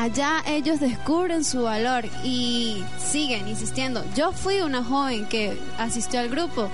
allá 0.00 0.42
ellos 0.46 0.80
descubren 0.80 1.44
su 1.44 1.62
valor 1.62 2.04
y 2.24 2.82
siguen 2.98 3.48
insistiendo. 3.48 4.02
Yo 4.16 4.32
fui 4.32 4.60
una 4.62 4.82
joven 4.82 5.26
que 5.26 5.58
asistió 5.78 6.20
al 6.20 6.30
grupo, 6.30 6.70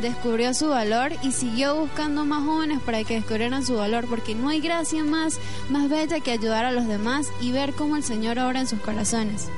descubrió 0.00 0.54
su 0.54 0.68
valor 0.68 1.12
y 1.22 1.32
siguió 1.32 1.74
buscando 1.76 2.24
más 2.24 2.44
jóvenes 2.44 2.80
para 2.82 3.04
que 3.04 3.14
descubrieran 3.14 3.64
su 3.64 3.76
valor, 3.76 4.06
porque 4.08 4.34
no 4.34 4.48
hay 4.48 4.60
gracia 4.60 5.04
más, 5.04 5.38
más 5.68 5.88
bella 5.88 6.20
que 6.20 6.32
ayudar 6.32 6.64
a 6.64 6.72
los 6.72 6.86
demás 6.86 7.28
y 7.40 7.52
ver 7.52 7.72
cómo 7.72 7.96
el 7.96 8.04
Señor 8.04 8.38
obra 8.38 8.60
en 8.60 8.66
sus 8.66 8.80
corazones. 8.80 9.48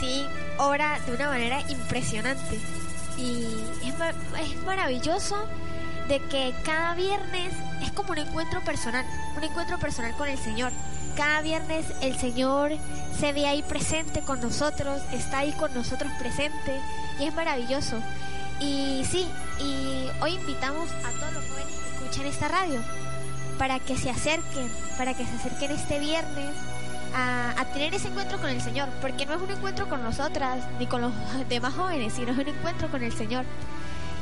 Sí, 0.00 0.26
obra 0.58 1.00
de 1.06 1.14
una 1.14 1.28
manera 1.28 1.60
impresionante. 1.70 2.58
Y 3.18 3.44
es, 3.84 3.94
es 4.40 4.62
maravilloso 4.64 5.36
de 6.08 6.20
que 6.20 6.54
cada 6.64 6.94
viernes 6.94 7.52
es 7.82 7.90
como 7.92 8.12
un 8.12 8.18
encuentro 8.18 8.60
personal, 8.62 9.04
un 9.36 9.44
encuentro 9.44 9.78
personal 9.78 10.14
con 10.16 10.28
el 10.28 10.38
Señor. 10.38 10.72
Cada 11.16 11.40
viernes 11.40 11.86
el 12.02 12.18
Señor 12.18 12.72
se 13.18 13.32
ve 13.32 13.46
ahí 13.46 13.62
presente 13.62 14.20
con 14.20 14.40
nosotros, 14.40 15.00
está 15.12 15.38
ahí 15.38 15.52
con 15.52 15.72
nosotros 15.74 16.12
presente 16.18 16.80
y 17.18 17.24
es 17.24 17.34
maravilloso. 17.34 18.02
Y 18.60 19.04
sí, 19.04 19.26
y 19.60 20.08
hoy 20.22 20.34
invitamos 20.34 20.88
a 21.04 21.10
todos 21.10 21.32
los 21.34 21.44
jóvenes 21.44 21.74
que 21.74 22.04
escuchan 22.04 22.26
esta 22.26 22.48
radio 22.48 22.80
para 23.58 23.78
que 23.78 23.96
se 23.96 24.10
acerquen, 24.10 24.70
para 24.96 25.14
que 25.14 25.24
se 25.26 25.34
acerquen 25.36 25.72
este 25.72 25.98
viernes 25.98 26.54
a, 27.14 27.54
a, 27.58 27.64
tener 27.66 27.94
ese 27.94 28.08
encuentro 28.08 28.38
con 28.38 28.48
el 28.48 28.60
Señor, 28.60 28.88
porque 29.00 29.26
no 29.26 29.34
es 29.34 29.42
un 29.42 29.50
encuentro 29.50 29.88
con 29.88 30.02
nosotras 30.02 30.64
ni 30.78 30.86
con 30.86 31.02
los 31.02 31.12
demás 31.48 31.74
jóvenes, 31.74 32.14
sino 32.14 32.32
es 32.32 32.38
un 32.38 32.48
encuentro 32.48 32.90
con 32.90 33.02
el 33.02 33.12
Señor. 33.12 33.44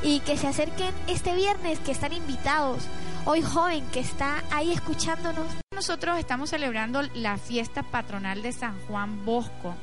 Y 0.03 0.21
que 0.21 0.37
se 0.37 0.47
acerquen 0.49 0.95
este 1.07 1.35
viernes, 1.35 1.79
que 1.79 1.93
están 1.93 2.13
invitados, 2.13 2.83
hoy 3.25 3.41
joven 3.41 3.85
que 3.91 4.01
está 4.01 4.43
ahí 4.51 4.73
escuchándonos. 4.73 5.47
Nosotros 5.73 6.19
estamos 6.19 6.51
celebrando 6.51 7.03
la 7.15 7.39
fiesta 7.39 7.83
patronal 7.83 8.43
de 8.43 8.53
San 8.53 8.79
Juan 8.87 9.25
Bosco. 9.25 9.75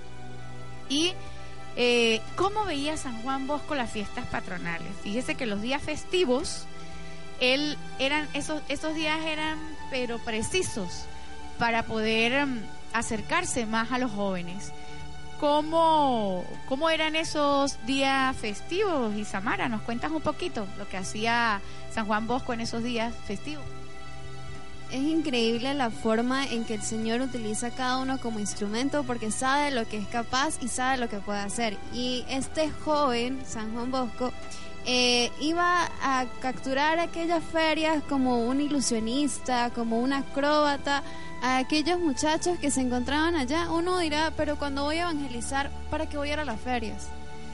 Y 0.89 1.13
eh, 1.75 2.21
¿Cómo 2.35 2.65
veía 2.65 2.97
San 2.97 3.21
Juan 3.21 3.47
Bosco 3.47 3.75
las 3.75 3.91
fiestas 3.91 4.25
patronales? 4.27 4.89
Fíjese 5.03 5.35
que 5.35 5.45
los 5.45 5.61
días 5.61 5.81
festivos, 5.81 6.65
él 7.39 7.77
eran 7.99 8.27
esos 8.33 8.61
esos 8.67 8.93
días 8.93 9.19
eran 9.25 9.57
pero 9.89 10.19
precisos 10.19 11.05
para 11.57 11.83
poder 11.83 12.43
um, 12.43 12.59
acercarse 12.93 13.65
más 13.65 13.91
a 13.91 13.97
los 13.97 14.11
jóvenes. 14.11 14.73
¿Cómo, 15.39 16.45
¿Cómo 16.67 16.89
eran 16.89 17.15
esos 17.15 17.83
días 17.87 18.35
festivos, 18.37 19.15
Isamara? 19.15 19.69
¿Nos 19.69 19.81
cuentas 19.81 20.11
un 20.11 20.21
poquito 20.21 20.67
lo 20.77 20.87
que 20.87 20.97
hacía 20.97 21.61
San 21.91 22.05
Juan 22.05 22.27
Bosco 22.27 22.53
en 22.53 22.61
esos 22.61 22.83
días 22.83 23.13
festivos? 23.25 23.65
Es 24.91 25.01
increíble 25.01 25.73
la 25.73 25.89
forma 25.89 26.45
en 26.45 26.65
que 26.65 26.75
el 26.75 26.81
Señor 26.81 27.21
utiliza 27.21 27.67
a 27.67 27.71
cada 27.71 27.97
uno 27.99 28.19
como 28.19 28.39
instrumento 28.39 29.03
porque 29.03 29.31
sabe 29.31 29.71
lo 29.71 29.87
que 29.87 29.97
es 29.97 30.07
capaz 30.07 30.55
y 30.61 30.67
sabe 30.67 30.97
lo 30.97 31.09
que 31.09 31.19
puede 31.19 31.39
hacer. 31.39 31.77
Y 31.93 32.25
este 32.29 32.69
joven, 32.69 33.41
San 33.45 33.73
Juan 33.73 33.91
Bosco, 33.91 34.31
eh, 34.85 35.31
iba 35.39 35.89
a 36.01 36.25
capturar 36.41 36.99
aquellas 36.99 37.43
ferias 37.43 38.03
como 38.09 38.45
un 38.45 38.61
ilusionista, 38.61 39.69
como 39.69 39.99
un 39.99 40.13
acróbata, 40.13 41.03
a 41.41 41.57
aquellos 41.57 41.99
muchachos 41.99 42.57
que 42.59 42.71
se 42.71 42.81
encontraban 42.81 43.35
allá. 43.35 43.71
Uno 43.71 43.97
dirá, 43.99 44.31
pero 44.35 44.57
cuando 44.57 44.83
voy 44.83 44.97
a 44.97 45.03
evangelizar, 45.03 45.71
¿para 45.89 46.07
qué 46.07 46.17
voy 46.17 46.29
a 46.29 46.33
ir 46.33 46.39
a 46.39 46.45
las 46.45 46.59
ferias? 46.59 47.07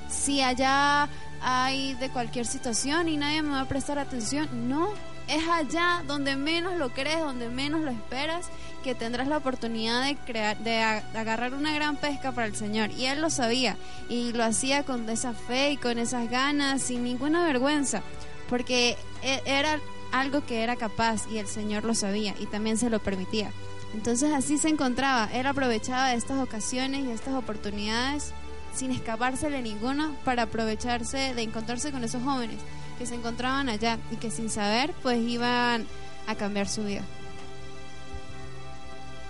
Si 0.09 0.41
allá 0.41 1.09
hay 1.41 1.93
de 1.95 2.09
cualquier 2.09 2.45
situación 2.45 3.07
y 3.07 3.17
nadie 3.17 3.41
me 3.41 3.51
va 3.51 3.61
a 3.61 3.67
prestar 3.67 3.99
atención, 3.99 4.69
no 4.69 4.89
es 5.27 5.47
allá 5.47 6.03
donde 6.07 6.35
menos 6.35 6.77
lo 6.77 6.89
crees, 6.89 7.19
donde 7.19 7.49
menos 7.49 7.81
lo 7.81 7.91
esperas, 7.91 8.49
que 8.83 8.95
tendrás 8.95 9.27
la 9.27 9.37
oportunidad 9.37 10.05
de 10.05 10.15
crear, 10.15 10.57
de, 10.59 10.81
agarrar 10.81 11.53
una 11.53 11.73
gran 11.73 11.97
pesca 11.97 12.31
para 12.31 12.47
el 12.47 12.55
Señor. 12.55 12.91
Y 12.91 13.05
él 13.05 13.21
lo 13.21 13.29
sabía 13.29 13.77
y 14.09 14.31
lo 14.33 14.43
hacía 14.43 14.83
con 14.83 15.09
esa 15.09 15.33
fe 15.33 15.71
y 15.71 15.77
con 15.77 15.97
esas 15.97 16.29
ganas, 16.29 16.81
sin 16.81 17.03
ninguna 17.03 17.45
vergüenza, 17.45 18.01
porque 18.49 18.97
e, 19.21 19.41
era 19.45 19.79
algo 20.11 20.45
que 20.45 20.63
era 20.63 20.75
capaz 20.75 21.27
y 21.29 21.37
el 21.37 21.47
Señor 21.47 21.83
lo 21.83 21.93
sabía 21.93 22.33
y 22.39 22.45
también 22.45 22.77
se 22.77 22.89
lo 22.89 22.99
permitía. 22.99 23.51
Entonces 23.93 24.33
así 24.33 24.57
se 24.57 24.69
encontraba, 24.69 25.29
él 25.33 25.45
aprovechaba 25.45 26.13
estas 26.13 26.39
ocasiones 26.39 27.05
y 27.05 27.11
estas 27.11 27.33
oportunidades 27.33 28.33
sin 28.77 28.91
escapársele 28.91 29.61
ninguno 29.63 30.15
para 30.23 30.43
aprovecharse 30.43 31.33
de 31.33 31.41
encontrarse 31.41 31.91
con 31.91 32.03
esos 32.03 32.21
jóvenes 32.21 32.59
que 32.99 33.07
se 33.07 33.15
encontraban 33.15 33.69
allá 33.69 33.97
y 34.11 34.17
que 34.17 34.29
sin 34.29 34.49
saber 34.49 34.93
pues 35.01 35.19
iban 35.19 35.87
a 36.27 36.35
cambiar 36.35 36.67
su 36.67 36.83
vida. 36.83 37.01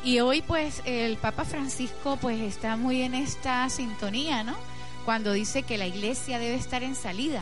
Y 0.04 0.20
hoy 0.20 0.42
pues 0.42 0.82
el 0.86 1.18
Papa 1.18 1.46
Francisco 1.46 2.18
pues 2.22 2.40
está 2.42 2.76
muy 2.76 3.02
en 3.02 3.14
esta 3.14 3.70
sintonía, 3.70 4.44
¿no? 4.44 4.56
Cuando 5.06 5.32
dice 5.32 5.64
que 5.64 5.78
la 5.78 5.88
iglesia 5.88 6.40
debe 6.40 6.56
estar 6.56 6.84
en 6.84 6.96
salida. 6.96 7.42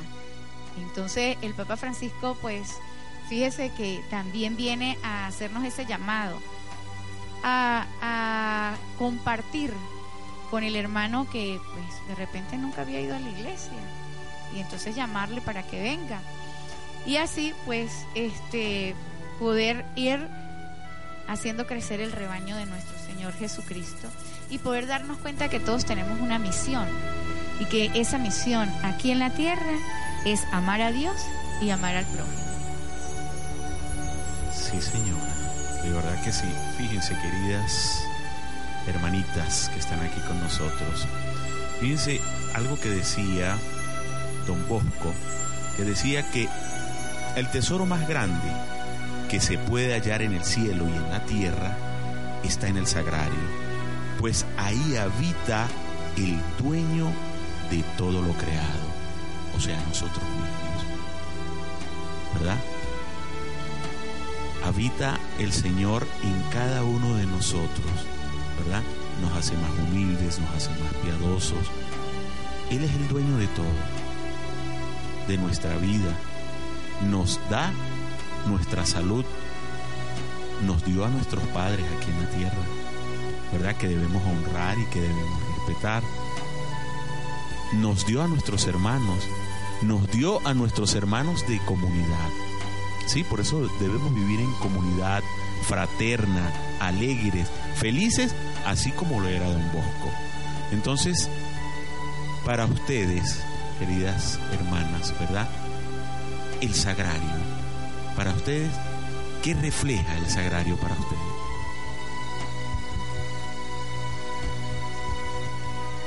Entonces 0.78 1.38
el 1.41 1.56
Papa 1.56 1.76
Francisco 1.76 2.38
pues 2.39 2.70
fíjese 3.30 3.72
que 3.76 4.04
también 4.12 4.56
viene 4.56 5.00
a 5.04 5.26
hacernos 5.26 5.63
ese 5.63 5.88
llamado, 5.88 6.38
a, 7.44 7.88
a 8.02 8.76
compartir 9.00 9.74
con 10.50 10.64
el 10.64 10.76
hermano 10.76 11.28
que 11.32 11.60
pues 11.74 12.08
de 12.08 12.16
repente 12.16 12.58
nunca 12.58 12.82
había 12.82 13.02
ido 13.02 13.16
a 13.16 13.20
la 13.20 13.30
iglesia 13.30 13.72
y 14.56 14.60
entonces 14.60 14.96
llamarle 14.96 15.42
para 15.42 15.64
que 15.64 15.82
venga. 15.82 16.22
Y 17.06 17.18
así 17.18 17.54
pues 17.66 17.92
este 18.16 18.96
poder 19.40 19.86
ir 19.96 20.28
haciendo 21.28 21.68
crecer 21.68 22.02
el 22.02 22.12
rebaño 22.12 22.56
de 22.56 22.66
nuestro 22.66 22.98
Señor 23.06 23.34
Jesucristo 23.34 24.08
y 24.50 24.60
poder 24.60 24.88
darnos 24.88 25.18
cuenta 25.18 25.50
que 25.50 25.60
todos 25.60 25.86
tenemos 25.86 26.20
una 26.20 26.40
misión 26.40 26.86
y 27.60 27.66
que 27.66 27.92
esa 27.96 28.18
misión 28.18 28.70
aquí 28.84 29.12
en 29.12 29.20
la 29.20 29.32
tierra 29.32 29.74
es 30.26 30.44
amar 30.52 30.82
a 30.82 30.92
Dios 30.92 31.16
y 31.62 31.70
amar 31.70 31.96
al 31.96 32.06
prójimo. 32.06 32.46
Sí, 34.54 34.82
señora, 34.82 35.84
de 35.84 35.92
verdad 35.92 36.24
que 36.24 36.32
sí. 36.32 36.48
Fíjense, 36.78 37.16
queridas 37.22 38.04
hermanitas 38.88 39.69
que 39.74 39.80
están 39.80 40.00
aquí 40.00 40.19
con 40.21 40.39
nosotros, 40.39 41.08
fíjense 41.80 42.21
algo 42.54 42.80
que 42.80 42.89
decía 42.89 43.58
don 44.48 44.67
Bosco, 44.67 45.13
que 45.76 45.84
decía 45.84 46.30
que 46.32 46.48
el 47.36 47.50
tesoro 47.50 47.86
más 47.86 48.08
grande 48.08 48.48
que 49.30 49.41
se 49.41 49.58
puede 49.58 49.93
hallar 49.93 50.21
en 50.21 50.34
el 50.34 50.43
cielo 50.43 50.86
y 50.88 50.95
en 50.95 51.10
la 51.10 51.26
tierra 51.26 51.78
está 52.43 52.67
en 52.67 52.78
el 52.78 52.88
sagrario, 52.88 53.34
pues 54.19 54.45
ahí 54.58 54.95
habita 54.95 55.67
el 56.15 56.39
dueño 56.58 57.12
de 57.69 57.84
todo 57.98 58.21
lo 58.21 58.34
creado, 58.34 58.88
o 59.58 59.60
sea, 59.60 59.78
nosotros 59.88 60.24
mismos. 60.24 60.86
¿Verdad? 62.36 62.58
Habita 64.63 65.19
el 65.39 65.52
Señor 65.52 66.08
en 66.24 66.41
cada 66.52 66.84
uno 66.84 67.15
de 67.15 67.26
nosotros, 67.26 67.91
¿verdad? 68.63 68.84
Nos 69.22 69.32
hace 69.34 69.56
más 69.58 69.72
humildes, 69.88 70.39
nos 70.39 70.50
hace 70.52 70.70
más 70.72 70.94
piadosos. 71.04 71.68
Él 72.70 72.84
es 72.84 72.94
el 72.94 73.08
dueño 73.08 73.38
de 73.38 73.48
todo 73.48 73.65
de 75.28 75.38
nuestra 75.38 75.76
vida, 75.78 76.15
nos 77.10 77.39
da 77.50 77.72
nuestra 78.46 78.86
salud 78.86 79.26
nos 80.63 80.84
dio 80.86 81.06
a 81.06 81.10
nuestros 81.10 81.44
padres 81.50 81.86
aquí 81.98 82.12
en 82.12 82.22
la 82.22 82.30
tierra, 82.30 82.63
¿verdad? 83.52 83.76
Que 83.78 83.88
debemos 83.88 84.24
honrar 84.24 84.78
y 84.80 84.86
que 84.86 85.02
debemos 85.02 85.39
respetar. 85.58 86.04
Nos 87.74 88.06
dio 88.06 88.22
a 88.24 88.28
nuestros 88.28 88.65
hermanos, 88.68 89.28
nos 89.82 90.10
dio 90.12 90.46
a 90.48 90.54
nuestros 90.54 90.96
hermanos 90.96 91.46
de 91.48 91.60
comunidad. 91.65 92.30
Sí, 93.08 93.24
por 93.24 93.39
eso 93.39 93.68
debemos 93.80 94.13
vivir 94.13 94.39
en 94.39 94.52
comunidad 94.54 95.22
fraterna, 95.67 96.51
alegres, 96.80 97.49
felices, 97.75 98.36
así 98.65 98.91
como 98.91 99.19
lo 99.19 99.28
era 99.28 99.45
Don 99.47 99.71
Bosco. 99.71 100.12
Entonces, 100.71 101.30
para 102.45 102.65
ustedes, 102.65 103.39
queridas 103.80 104.39
hermanas, 104.54 105.13
¿verdad? 105.19 105.49
El 106.62 106.73
sagrario, 106.73 107.36
para 108.15 108.32
ustedes, 108.32 108.71
¿qué 109.43 109.54
refleja 109.54 110.15
el 110.17 110.28
sagrario 110.28 110.78
para 110.78 110.93
ustedes? 110.93 111.21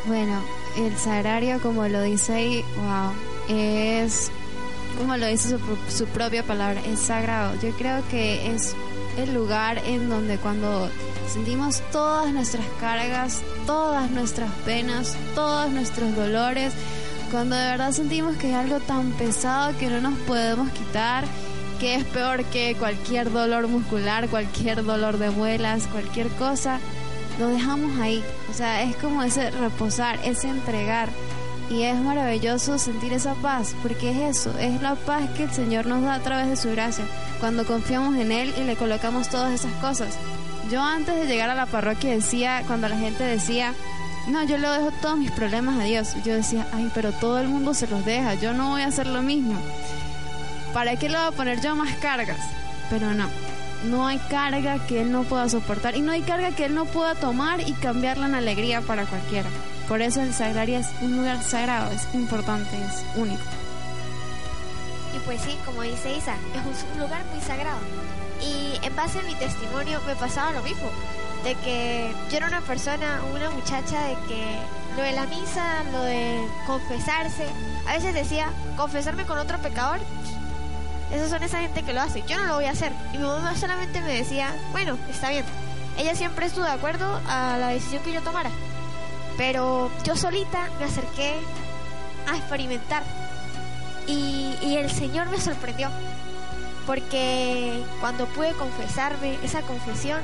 Bueno, 0.06 0.40
el 0.78 0.96
sagrario, 0.96 1.60
como 1.60 1.86
lo 1.86 2.02
dice 2.02 2.32
ahí, 2.32 2.64
wow, 2.76 3.12
es, 3.48 4.30
como 4.96 5.16
lo 5.16 5.26
dice 5.26 5.50
su, 5.50 5.58
su 5.94 6.06
propia 6.06 6.42
palabra, 6.44 6.80
es 6.86 6.98
sagrado. 7.00 7.54
Yo 7.60 7.72
creo 7.72 8.02
que 8.08 8.54
es 8.54 8.74
el 9.18 9.34
lugar 9.34 9.82
en 9.84 10.08
donde 10.08 10.38
cuando 10.38 10.88
sentimos 11.32 11.82
todas 11.92 12.32
nuestras 12.32 12.64
cargas, 12.80 13.42
todas 13.66 14.10
nuestras 14.10 14.50
penas, 14.64 15.16
todos 15.34 15.70
nuestros 15.70 16.14
dolores, 16.14 16.72
cuando 17.30 17.56
de 17.56 17.64
verdad 17.64 17.92
sentimos 17.92 18.36
que 18.36 18.50
es 18.50 18.56
algo 18.56 18.80
tan 18.80 19.10
pesado 19.12 19.76
que 19.78 19.88
no 19.88 20.00
nos 20.00 20.18
podemos 20.20 20.70
quitar, 20.70 21.24
que 21.78 21.96
es 21.96 22.04
peor 22.04 22.44
que 22.44 22.74
cualquier 22.76 23.30
dolor 23.30 23.68
muscular, 23.68 24.28
cualquier 24.28 24.84
dolor 24.84 25.18
de 25.18 25.30
muelas, 25.30 25.86
cualquier 25.88 26.28
cosa, 26.28 26.80
lo 27.38 27.48
dejamos 27.48 27.98
ahí. 28.00 28.22
O 28.50 28.54
sea, 28.54 28.82
es 28.82 28.96
como 28.96 29.22
ese 29.22 29.50
reposar, 29.50 30.18
ese 30.24 30.48
entregar. 30.48 31.08
Y 31.70 31.82
es 31.82 31.96
maravilloso 31.96 32.78
sentir 32.78 33.12
esa 33.12 33.34
paz, 33.34 33.74
porque 33.82 34.10
es 34.10 34.38
eso, 34.38 34.58
es 34.58 34.80
la 34.80 34.94
paz 34.94 35.28
que 35.36 35.44
el 35.44 35.50
Señor 35.50 35.86
nos 35.86 36.02
da 36.02 36.14
a 36.14 36.20
través 36.20 36.48
de 36.48 36.56
su 36.56 36.70
gracia, 36.70 37.04
cuando 37.40 37.66
confiamos 37.66 38.16
en 38.16 38.32
Él 38.32 38.54
y 38.56 38.64
le 38.64 38.76
colocamos 38.76 39.28
todas 39.28 39.52
esas 39.52 39.72
cosas. 39.74 40.16
Yo 40.70 40.82
antes 40.82 41.14
de 41.14 41.26
llegar 41.26 41.50
a 41.50 41.54
la 41.54 41.66
parroquia 41.66 42.10
decía, 42.10 42.62
cuando 42.66 42.88
la 42.88 42.96
gente 42.96 43.22
decía, 43.22 43.74
no, 44.28 44.44
yo 44.44 44.56
le 44.56 44.68
dejo 44.68 44.90
todos 45.02 45.18
mis 45.18 45.30
problemas 45.30 45.78
a 45.78 45.84
Dios, 45.84 46.14
yo 46.24 46.34
decía, 46.34 46.66
ay, 46.72 46.90
pero 46.94 47.12
todo 47.12 47.38
el 47.38 47.48
mundo 47.48 47.74
se 47.74 47.86
los 47.86 48.04
deja, 48.04 48.34
yo 48.34 48.54
no 48.54 48.70
voy 48.70 48.82
a 48.82 48.88
hacer 48.88 49.06
lo 49.06 49.22
mismo. 49.22 49.54
¿Para 50.72 50.96
qué 50.96 51.08
le 51.08 51.18
voy 51.18 51.26
a 51.26 51.32
poner 51.32 51.60
yo 51.60 51.74
más 51.76 51.94
cargas? 51.96 52.38
Pero 52.88 53.12
no, 53.12 53.28
no 53.84 54.06
hay 54.06 54.18
carga 54.30 54.86
que 54.86 55.00
Él 55.02 55.12
no 55.12 55.24
pueda 55.24 55.48
soportar 55.48 55.96
y 55.96 56.00
no 56.00 56.12
hay 56.12 56.22
carga 56.22 56.50
que 56.50 56.64
Él 56.66 56.74
no 56.74 56.86
pueda 56.86 57.14
tomar 57.14 57.60
y 57.60 57.72
cambiarla 57.72 58.26
en 58.26 58.34
alegría 58.34 58.80
para 58.80 59.04
cualquiera. 59.04 59.48
Por 59.88 60.02
eso 60.02 60.20
el 60.20 60.34
sagrario 60.34 60.78
es 60.78 60.86
un 61.00 61.16
lugar 61.16 61.42
sagrado, 61.42 61.90
es 61.92 62.06
importante, 62.12 62.76
es 62.76 63.04
único. 63.16 63.42
Y 65.16 65.18
pues 65.20 65.40
sí, 65.40 65.56
como 65.64 65.80
dice 65.80 66.14
Isa, 66.14 66.34
es 66.54 66.84
un 66.94 67.00
lugar 67.00 67.24
muy 67.32 67.40
sagrado. 67.40 67.78
Y 68.42 68.78
en 68.84 68.94
base 68.94 69.18
a 69.18 69.22
mi 69.22 69.34
testimonio 69.34 70.00
me 70.06 70.14
pasaba 70.14 70.52
lo 70.52 70.62
mismo, 70.62 70.90
de 71.42 71.54
que 71.56 72.12
yo 72.30 72.36
era 72.36 72.48
una 72.48 72.60
persona, 72.60 73.22
una 73.34 73.50
muchacha 73.50 74.04
de 74.04 74.14
que 74.28 74.58
lo 74.94 75.02
de 75.02 75.12
la 75.12 75.24
misa, 75.26 75.82
lo 75.90 76.02
de 76.02 76.38
confesarse, 76.66 77.46
a 77.86 77.94
veces 77.94 78.12
decía, 78.12 78.50
confesarme 78.76 79.24
con 79.24 79.38
otro 79.38 79.58
pecador, 79.58 80.00
esos 81.10 81.30
son 81.30 81.42
esa 81.42 81.60
gente 81.60 81.82
que 81.82 81.94
lo 81.94 82.02
hace, 82.02 82.22
yo 82.28 82.36
no 82.36 82.44
lo 82.44 82.56
voy 82.56 82.66
a 82.66 82.72
hacer. 82.72 82.92
Y 83.14 83.18
mi 83.18 83.24
mamá 83.24 83.56
solamente 83.56 84.02
me 84.02 84.18
decía, 84.18 84.54
bueno, 84.72 84.98
está 85.08 85.30
bien. 85.30 85.46
Ella 85.96 86.14
siempre 86.14 86.46
estuvo 86.46 86.64
de 86.64 86.72
acuerdo 86.72 87.20
a 87.26 87.56
la 87.58 87.68
decisión 87.68 88.02
que 88.02 88.12
yo 88.12 88.20
tomara. 88.20 88.50
Pero 89.38 89.90
yo 90.04 90.14
solita 90.16 90.68
me 90.78 90.84
acerqué 90.84 91.32
a 92.30 92.36
experimentar. 92.36 93.02
Y, 94.06 94.76
el 94.76 94.90
Señor 94.90 95.30
me 95.30 95.40
sorprendió. 95.40 95.88
Porque 96.86 97.82
cuando 98.00 98.26
pude 98.26 98.52
confesarme, 98.52 99.38
esa 99.42 99.62
confesión 99.62 100.20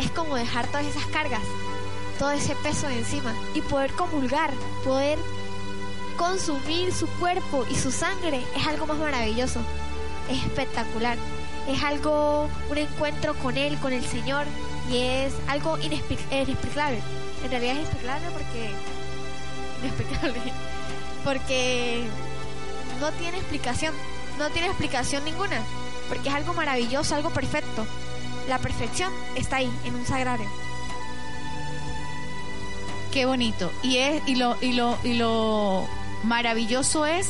es 0.00 0.10
como 0.10 0.36
dejar 0.36 0.66
todas 0.68 0.86
esas 0.86 1.04
cargas, 1.06 1.42
todo 2.18 2.30
ese 2.30 2.54
peso 2.56 2.86
de 2.88 2.98
encima 2.98 3.34
y 3.54 3.60
poder 3.62 3.92
comulgar, 3.92 4.50
poder 4.84 5.18
consumir 6.16 6.92
su 6.92 7.06
cuerpo 7.18 7.66
y 7.68 7.74
su 7.74 7.90
sangre 7.90 8.42
es 8.56 8.66
algo 8.66 8.86
más 8.86 8.98
maravilloso, 8.98 9.60
es 10.30 10.44
espectacular, 10.44 11.16
es 11.68 11.82
algo, 11.82 12.48
un 12.70 12.78
encuentro 12.78 13.34
con 13.34 13.56
Él, 13.56 13.76
con 13.78 13.92
el 13.92 14.04
Señor 14.04 14.46
y 14.90 14.98
es 14.98 15.32
algo 15.48 15.78
inexpli- 15.78 16.18
inexplicable. 16.30 17.00
En 17.44 17.50
realidad 17.50 17.76
es 17.76 17.80
inexplicable 17.82 18.28
porque 18.32 18.70
inexplicable 19.82 20.40
porque 21.24 22.04
no 23.00 23.10
tiene 23.12 23.38
explicación, 23.38 23.94
no 24.38 24.50
tiene 24.50 24.68
explicación 24.68 25.24
ninguna, 25.24 25.60
porque 26.08 26.28
es 26.28 26.34
algo 26.34 26.52
maravilloso, 26.54 27.14
algo 27.14 27.30
perfecto. 27.30 27.86
La 28.48 28.58
perfección 28.58 29.12
está 29.36 29.56
ahí, 29.56 29.70
en 29.84 29.94
un 29.94 30.04
sagrario. 30.04 30.48
Qué 33.12 33.26
bonito. 33.26 33.70
Y 33.82 33.98
es 33.98 34.22
y 34.26 34.36
lo 34.36 34.56
y 34.60 34.72
lo 34.72 34.98
y 35.04 35.14
lo 35.14 35.86
maravilloso 36.24 37.06
es 37.06 37.28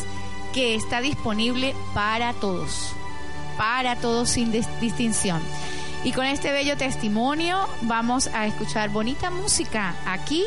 que 0.54 0.74
está 0.74 1.00
disponible 1.00 1.74
para 1.94 2.32
todos. 2.34 2.92
Para 3.58 3.96
todos 3.96 4.30
sin 4.30 4.52
dis- 4.52 4.68
distinción. 4.80 5.42
Y 6.04 6.12
con 6.12 6.26
este 6.26 6.50
bello 6.50 6.76
testimonio 6.76 7.68
vamos 7.82 8.28
a 8.34 8.46
escuchar 8.46 8.90
bonita 8.90 9.30
música 9.30 9.94
aquí 10.04 10.44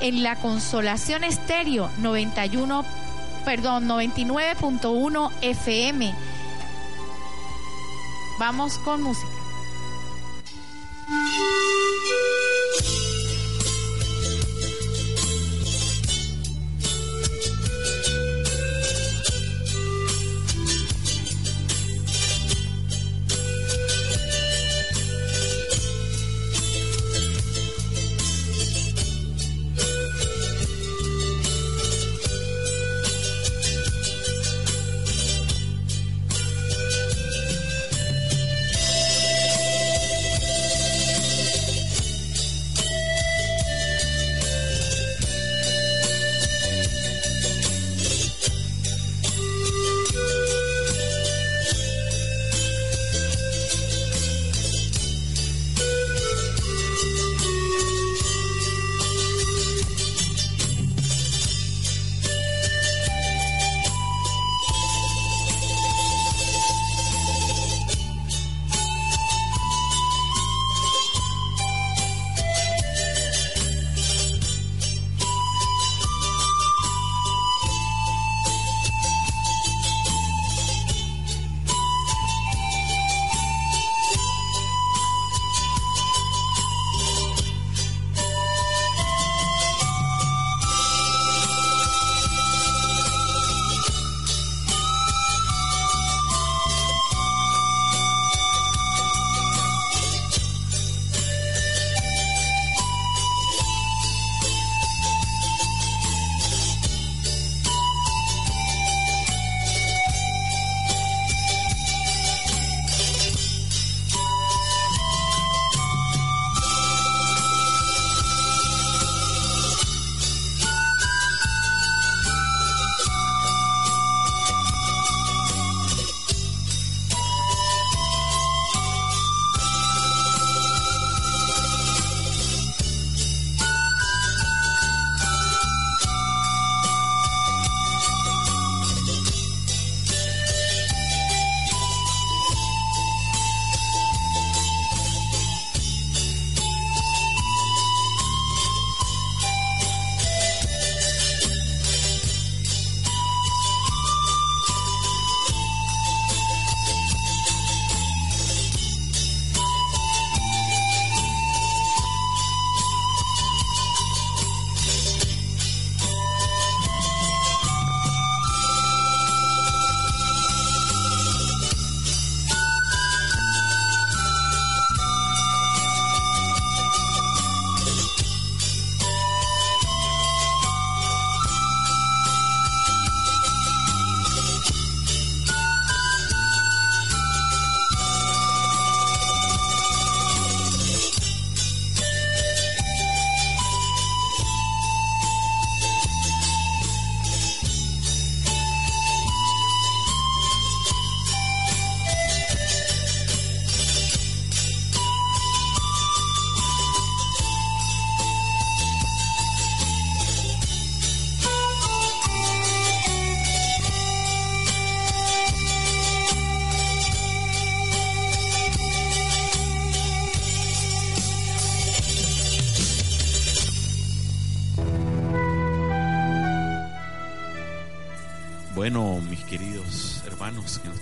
en 0.00 0.22
la 0.22 0.36
Consolación 0.36 1.22
Estéreo 1.22 1.90
91 1.98 2.84
perdón, 3.46 3.86
99.1 3.86 5.30
FM. 5.40 6.12
Vamos 8.40 8.76
con 8.78 9.02
música. 9.02 9.45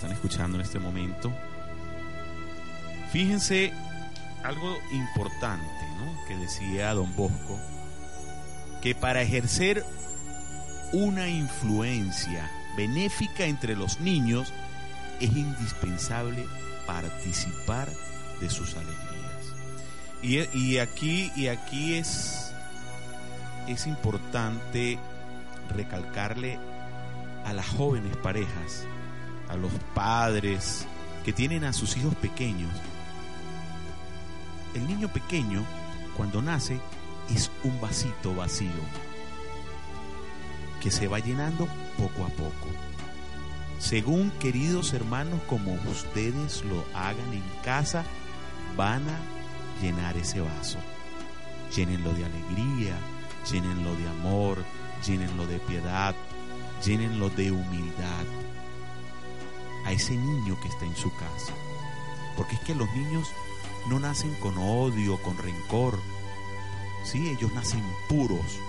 Están 0.05 0.11
escuchando 0.11 0.57
en 0.57 0.61
este 0.61 0.79
momento, 0.79 1.31
fíjense 3.11 3.73
algo 4.43 4.77
importante 4.91 5.65
que 6.27 6.35
decía 6.37 6.93
don 6.93 7.15
Bosco, 7.15 7.59
que 8.81 8.95
para 8.95 9.21
ejercer 9.21 9.83
una 10.93 11.27
influencia 11.27 12.49
benéfica 12.77 13.45
entre 13.45 13.75
los 13.75 13.99
niños 13.99 14.53
es 15.19 15.35
indispensable 15.35 16.45
participar 16.85 17.87
de 18.39 18.49
sus 18.49 18.75
alegrías. 18.75 19.01
Y, 20.21 20.57
y 20.57 20.77
aquí, 20.79 21.31
y 21.35 21.47
aquí 21.47 21.95
es, 21.95 22.53
es 23.67 23.87
importante 23.87 24.99
recalcarle 25.75 26.59
a 27.45 27.53
las 27.53 27.67
jóvenes 27.67 28.15
parejas, 28.17 28.85
a 29.49 29.55
los 29.55 29.71
padres 29.93 30.87
que 31.23 31.33
tienen 31.33 31.63
a 31.63 31.73
sus 31.73 31.97
hijos 31.97 32.15
pequeños. 32.15 32.71
El 34.73 34.87
niño 34.87 35.07
pequeño, 35.07 35.63
cuando 36.15 36.41
nace, 36.41 36.79
es 37.33 37.49
un 37.63 37.79
vasito 37.81 38.35
vacío 38.35 38.69
que 40.81 40.91
se 40.91 41.07
va 41.07 41.19
llenando 41.19 41.67
poco 41.97 42.25
a 42.25 42.29
poco. 42.29 42.67
Según 43.79 44.31
queridos 44.31 44.93
hermanos, 44.93 45.41
como 45.47 45.73
ustedes 45.89 46.63
lo 46.65 46.85
hagan 46.93 47.33
en 47.33 47.43
casa, 47.63 48.03
van 48.77 49.01
a 49.09 49.19
llenar 49.81 50.15
ese 50.17 50.41
vaso. 50.41 50.77
Llénenlo 51.75 52.13
de 52.13 52.25
alegría, 52.25 52.97
llénenlo 53.51 53.95
de 53.95 54.07
amor, 54.09 54.63
llénenlo 55.05 55.47
de 55.47 55.59
piedad, 55.59 56.15
llénenlo 56.83 57.29
de 57.31 57.51
humildad 57.51 58.25
a 59.85 59.91
ese 59.91 60.15
niño 60.15 60.59
que 60.59 60.67
está 60.67 60.85
en 60.85 60.95
su 60.95 61.13
casa. 61.13 61.53
Porque 62.35 62.55
es 62.55 62.61
que 62.61 62.75
los 62.75 62.91
niños 62.93 63.31
no 63.87 63.99
nacen 63.99 64.33
con 64.35 64.57
odio, 64.57 65.21
con 65.21 65.37
rencor. 65.37 65.99
Sí, 67.03 67.29
ellos 67.29 67.53
nacen 67.53 67.83
puros, 68.09 68.59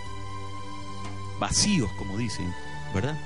vacíos, 1.41 1.91
como 1.93 2.19
dicen, 2.19 2.55
¿verdad? 2.95 3.17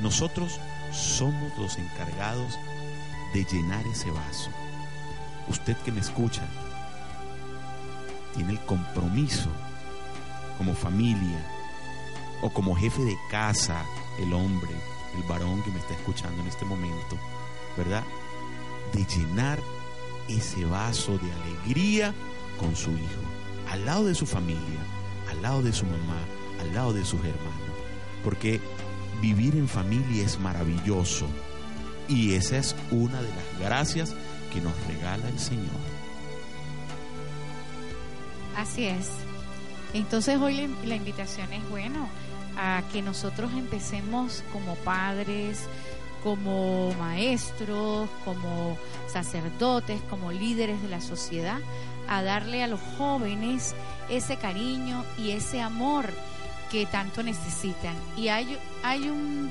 Nosotros 0.00 0.60
somos 0.92 1.56
los 1.58 1.76
encargados 1.78 2.58
de 3.34 3.44
llenar 3.44 3.86
ese 3.86 4.10
vaso. 4.10 4.50
Usted 5.48 5.76
que 5.78 5.92
me 5.92 6.00
escucha, 6.00 6.42
tiene 8.34 8.52
el 8.52 8.60
compromiso 8.60 9.50
como 10.58 10.74
familia, 10.74 11.44
o 12.42 12.50
como 12.50 12.76
jefe 12.76 13.02
de 13.02 13.16
casa, 13.30 13.84
el 14.18 14.32
hombre, 14.32 14.70
el 15.16 15.22
varón 15.24 15.62
que 15.62 15.70
me 15.70 15.78
está 15.78 15.94
escuchando 15.94 16.42
en 16.42 16.48
este 16.48 16.64
momento, 16.64 17.16
¿verdad? 17.76 18.04
De 18.92 19.04
llenar 19.04 19.58
ese 20.28 20.64
vaso 20.64 21.18
de 21.18 21.32
alegría 21.32 22.14
con 22.58 22.76
su 22.76 22.90
hijo, 22.90 23.20
al 23.70 23.84
lado 23.84 24.04
de 24.04 24.14
su 24.14 24.26
familia, 24.26 24.80
al 25.30 25.42
lado 25.42 25.62
de 25.62 25.72
su 25.72 25.84
mamá, 25.86 26.18
al 26.60 26.74
lado 26.74 26.92
de 26.92 27.04
sus 27.04 27.20
hermanos. 27.20 27.54
Porque 28.22 28.60
vivir 29.20 29.56
en 29.56 29.68
familia 29.68 30.24
es 30.24 30.38
maravilloso 30.38 31.26
y 32.08 32.34
esa 32.34 32.58
es 32.58 32.76
una 32.90 33.22
de 33.22 33.28
las 33.28 33.60
gracias 33.60 34.14
que 34.52 34.60
nos 34.60 34.74
regala 34.86 35.28
el 35.28 35.38
Señor. 35.38 35.68
Así 38.56 38.84
es. 38.84 39.08
Entonces 39.94 40.38
hoy 40.38 40.68
la 40.84 40.94
invitación 40.94 41.52
es, 41.52 41.68
bueno, 41.70 42.08
a 42.60 42.82
que 42.92 43.00
nosotros 43.00 43.50
empecemos 43.54 44.44
como 44.52 44.74
padres, 44.76 45.66
como 46.22 46.92
maestros, 46.98 48.10
como 48.22 48.76
sacerdotes, 49.06 50.02
como 50.10 50.30
líderes 50.30 50.82
de 50.82 50.88
la 50.88 51.00
sociedad, 51.00 51.58
a 52.06 52.22
darle 52.22 52.62
a 52.62 52.66
los 52.66 52.80
jóvenes 52.98 53.74
ese 54.10 54.36
cariño 54.36 55.06
y 55.16 55.30
ese 55.30 55.62
amor 55.62 56.12
que 56.70 56.84
tanto 56.84 57.22
necesitan. 57.22 57.94
Y 58.14 58.28
hay, 58.28 58.58
hay, 58.82 59.08
un, 59.08 59.50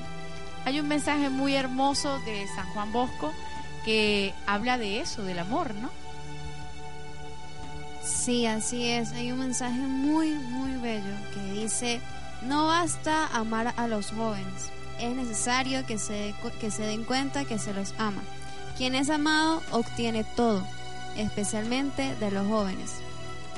hay 0.64 0.78
un 0.78 0.86
mensaje 0.86 1.30
muy 1.30 1.56
hermoso 1.56 2.20
de 2.20 2.46
San 2.54 2.68
Juan 2.68 2.92
Bosco 2.92 3.32
que 3.84 4.32
habla 4.46 4.78
de 4.78 5.00
eso, 5.00 5.22
del 5.24 5.40
amor, 5.40 5.74
¿no? 5.74 5.90
Sí, 8.04 8.46
así 8.46 8.88
es. 8.88 9.12
Hay 9.12 9.32
un 9.32 9.40
mensaje 9.40 9.80
muy, 9.80 10.30
muy 10.30 10.72
bello 10.80 11.14
que 11.34 11.60
dice, 11.60 12.00
no 12.42 12.66
basta 12.66 13.26
amar 13.28 13.74
a 13.76 13.86
los 13.86 14.10
jóvenes, 14.10 14.70
es 15.00 15.14
necesario 15.14 15.84
que 15.86 15.98
se, 15.98 16.34
que 16.60 16.70
se 16.70 16.82
den 16.82 17.04
cuenta 17.04 17.44
que 17.44 17.58
se 17.58 17.72
los 17.72 17.94
ama. 17.98 18.22
Quien 18.76 18.94
es 18.94 19.10
amado 19.10 19.62
obtiene 19.72 20.24
todo, 20.24 20.62
especialmente 21.16 22.14
de 22.16 22.30
los 22.30 22.46
jóvenes. 22.46 22.96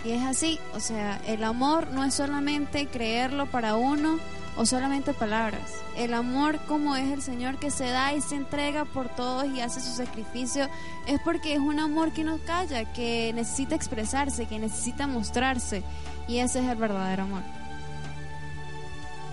Y 0.05 0.11
es 0.11 0.23
así, 0.23 0.59
o 0.75 0.81
sea, 0.81 1.21
el 1.27 1.45
amor 1.45 1.89
no 1.93 2.05
es 2.05 2.15
solamente 2.15 2.87
creerlo 2.87 3.47
para 3.47 3.77
uno 3.77 4.19
o 4.57 4.67
solamente 4.67 5.15
palabras. 5.15 5.63
El 5.97 6.13
amor 6.15 6.59
como 6.67 6.97
es 6.97 7.11
el 7.13 7.23
Señor 7.23 7.59
que 7.59 7.71
se 7.71 7.89
da 7.89 8.13
y 8.13 8.21
se 8.21 8.35
entrega 8.35 8.85
por 8.85 9.09
todos 9.09 9.47
y 9.47 9.61
hace 9.61 9.81
su 9.81 9.93
sacrificio, 9.95 10.69
es 11.07 11.21
porque 11.25 11.55
es 11.55 11.61
un 11.61 11.79
amor 11.79 12.13
que 12.13 12.25
no 12.25 12.39
calla, 12.39 12.93
que 12.93 13.33
necesita 13.35 13.75
expresarse, 13.75 14.47
que 14.47 14.59
necesita 14.59 15.07
mostrarse. 15.07 15.83
Y 16.27 16.39
ese 16.39 16.61
es 16.61 16.67
el 16.67 16.77
verdadero 16.77 17.23
amor. 17.25 17.62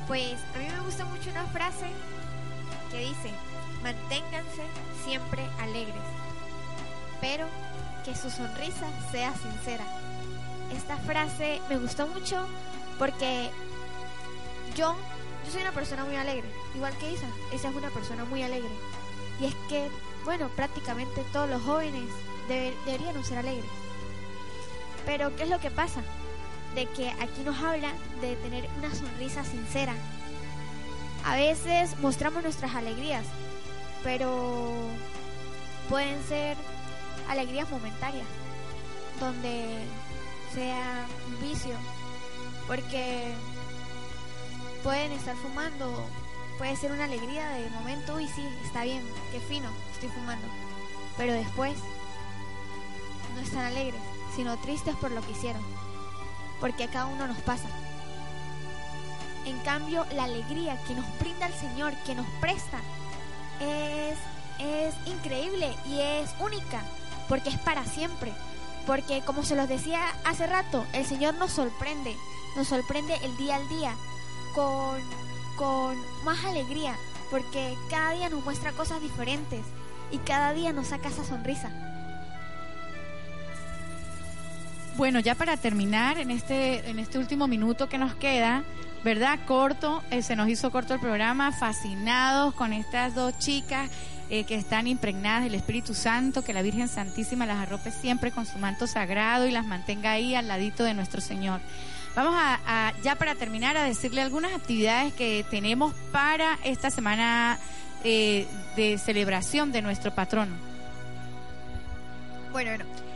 Pues 0.09 0.33
a 0.55 0.57
mí 0.57 0.67
me 0.67 0.79
gusta 0.81 1.05
mucho 1.05 1.29
una 1.29 1.45
frase 1.45 1.85
que 2.89 2.97
dice, 2.97 3.31
manténganse 3.83 4.63
siempre 5.05 5.47
alegres, 5.59 6.01
pero 7.21 7.45
que 8.03 8.15
su 8.15 8.31
sonrisa 8.31 8.87
sea 9.11 9.31
sincera. 9.35 9.83
Esta 10.75 10.97
frase 10.97 11.61
me 11.69 11.77
gustó 11.77 12.07
mucho 12.07 12.47
porque 12.97 13.51
yo, 14.75 14.95
yo 15.45 15.51
soy 15.51 15.61
una 15.61 15.73
persona 15.73 16.03
muy 16.05 16.15
alegre, 16.15 16.49
igual 16.73 16.97
que 16.97 17.11
Isa, 17.11 17.27
Isa 17.53 17.69
es 17.69 17.75
una 17.75 17.91
persona 17.91 18.25
muy 18.25 18.41
alegre. 18.41 18.71
Y 19.39 19.45
es 19.45 19.55
que, 19.69 19.91
bueno, 20.25 20.49
prácticamente 20.55 21.23
todos 21.31 21.47
los 21.47 21.61
jóvenes 21.61 22.09
deberían 22.47 23.23
ser 23.23 23.37
alegres. 23.37 23.69
Pero, 25.05 25.35
¿qué 25.35 25.43
es 25.43 25.49
lo 25.49 25.59
que 25.59 25.69
pasa? 25.69 26.01
De 26.79 26.85
que 26.85 27.09
aquí 27.09 27.41
nos 27.43 27.57
habla 27.61 27.91
de 28.21 28.37
tener 28.37 28.69
una 28.77 28.93
sonrisa 28.95 29.43
sincera. 29.43 29.93
A 31.25 31.35
veces 31.35 31.99
mostramos 31.99 32.41
nuestras 32.41 32.73
alegrías, 32.73 33.25
pero 34.01 34.71
pueden 35.89 36.23
ser 36.23 36.55
alegrías 37.27 37.69
momentáneas, 37.69 38.27
donde 39.19 39.83
sea 40.55 41.05
un 41.27 41.49
vicio, 41.49 41.75
porque 42.65 43.33
pueden 44.81 45.11
estar 45.11 45.35
fumando, 45.35 46.07
puede 46.57 46.77
ser 46.77 46.93
una 46.93 47.03
alegría 47.03 47.49
de 47.49 47.69
momento, 47.71 48.21
y 48.21 48.27
sí, 48.29 48.47
está 48.63 48.85
bien, 48.85 49.03
qué 49.33 49.41
fino, 49.41 49.69
estoy 49.91 50.07
fumando, 50.09 50.47
pero 51.17 51.33
después 51.33 51.77
no 53.35 53.41
están 53.41 53.65
alegres, 53.65 54.01
sino 54.33 54.57
tristes 54.59 54.95
por 54.95 55.11
lo 55.11 55.19
que 55.21 55.33
hicieron 55.33 55.88
porque 56.59 56.85
a 56.85 56.87
cada 56.87 57.05
uno 57.05 57.27
nos 57.27 57.37
pasa. 57.37 57.67
En 59.45 59.57
cambio, 59.59 60.05
la 60.13 60.25
alegría 60.25 60.77
que 60.87 60.93
nos 60.93 61.05
brinda 61.19 61.47
el 61.47 61.53
Señor, 61.53 61.93
que 62.05 62.15
nos 62.15 62.27
presta, 62.39 62.79
es, 63.59 64.17
es 64.59 64.95
increíble 65.07 65.73
y 65.85 65.99
es 65.99 66.29
única, 66.39 66.83
porque 67.27 67.49
es 67.49 67.57
para 67.59 67.85
siempre. 67.85 68.31
Porque 68.85 69.21
como 69.21 69.43
se 69.43 69.55
los 69.55 69.67
decía 69.67 70.01
hace 70.25 70.47
rato, 70.47 70.85
el 70.93 71.05
Señor 71.05 71.35
nos 71.35 71.51
sorprende, 71.51 72.15
nos 72.55 72.67
sorprende 72.67 73.15
el 73.23 73.35
día 73.37 73.55
al 73.55 73.67
día, 73.69 73.95
con, 74.55 75.01
con 75.57 75.97
más 76.23 76.43
alegría, 76.45 76.95
porque 77.29 77.77
cada 77.89 78.11
día 78.11 78.29
nos 78.29 78.43
muestra 78.43 78.71
cosas 78.71 79.01
diferentes 79.01 79.65
y 80.11 80.17
cada 80.19 80.53
día 80.53 80.73
nos 80.73 80.87
saca 80.87 81.09
esa 81.09 81.23
sonrisa. 81.23 81.71
Bueno, 84.99 85.21
ya 85.21 85.33
para 85.33 85.55
terminar, 85.55 86.17
en 86.17 86.29
este, 86.29 86.89
en 86.89 86.99
este 86.99 87.19
último 87.19 87.47
minuto 87.47 87.87
que 87.87 87.97
nos 87.97 88.15
queda, 88.15 88.65
¿verdad? 89.01 89.39
Corto, 89.47 90.03
eh, 90.11 90.21
se 90.21 90.35
nos 90.35 90.49
hizo 90.49 90.71
corto 90.71 90.93
el 90.93 90.99
programa, 90.99 91.53
fascinados 91.53 92.53
con 92.53 92.73
estas 92.73 93.15
dos 93.15 93.39
chicas 93.39 93.89
eh, 94.29 94.43
que 94.43 94.55
están 94.55 94.87
impregnadas 94.87 95.45
del 95.45 95.55
Espíritu 95.55 95.93
Santo, 95.93 96.43
que 96.43 96.51
la 96.51 96.61
Virgen 96.61 96.89
Santísima 96.89 97.45
las 97.45 97.59
arrope 97.59 97.91
siempre 97.91 98.31
con 98.31 98.45
su 98.45 98.59
manto 98.59 98.87
sagrado 98.87 99.47
y 99.47 99.51
las 99.51 99.65
mantenga 99.65 100.11
ahí 100.11 100.35
al 100.35 100.49
ladito 100.49 100.83
de 100.83 100.93
nuestro 100.93 101.21
Señor. 101.21 101.61
Vamos 102.13 102.35
a, 102.37 102.91
ya 103.01 103.15
para 103.15 103.35
terminar 103.35 103.77
a 103.77 103.85
decirle 103.85 104.21
algunas 104.21 104.51
actividades 104.51 105.13
que 105.13 105.45
tenemos 105.49 105.93
para 106.11 106.59
esta 106.65 106.91
semana 106.91 107.57
eh, 108.03 108.47
de 108.75 108.97
celebración 108.97 109.71
de 109.71 109.81
nuestro 109.81 110.13
patrono. 110.13 110.57
Bueno, 112.51 112.71
bueno. 112.71 113.08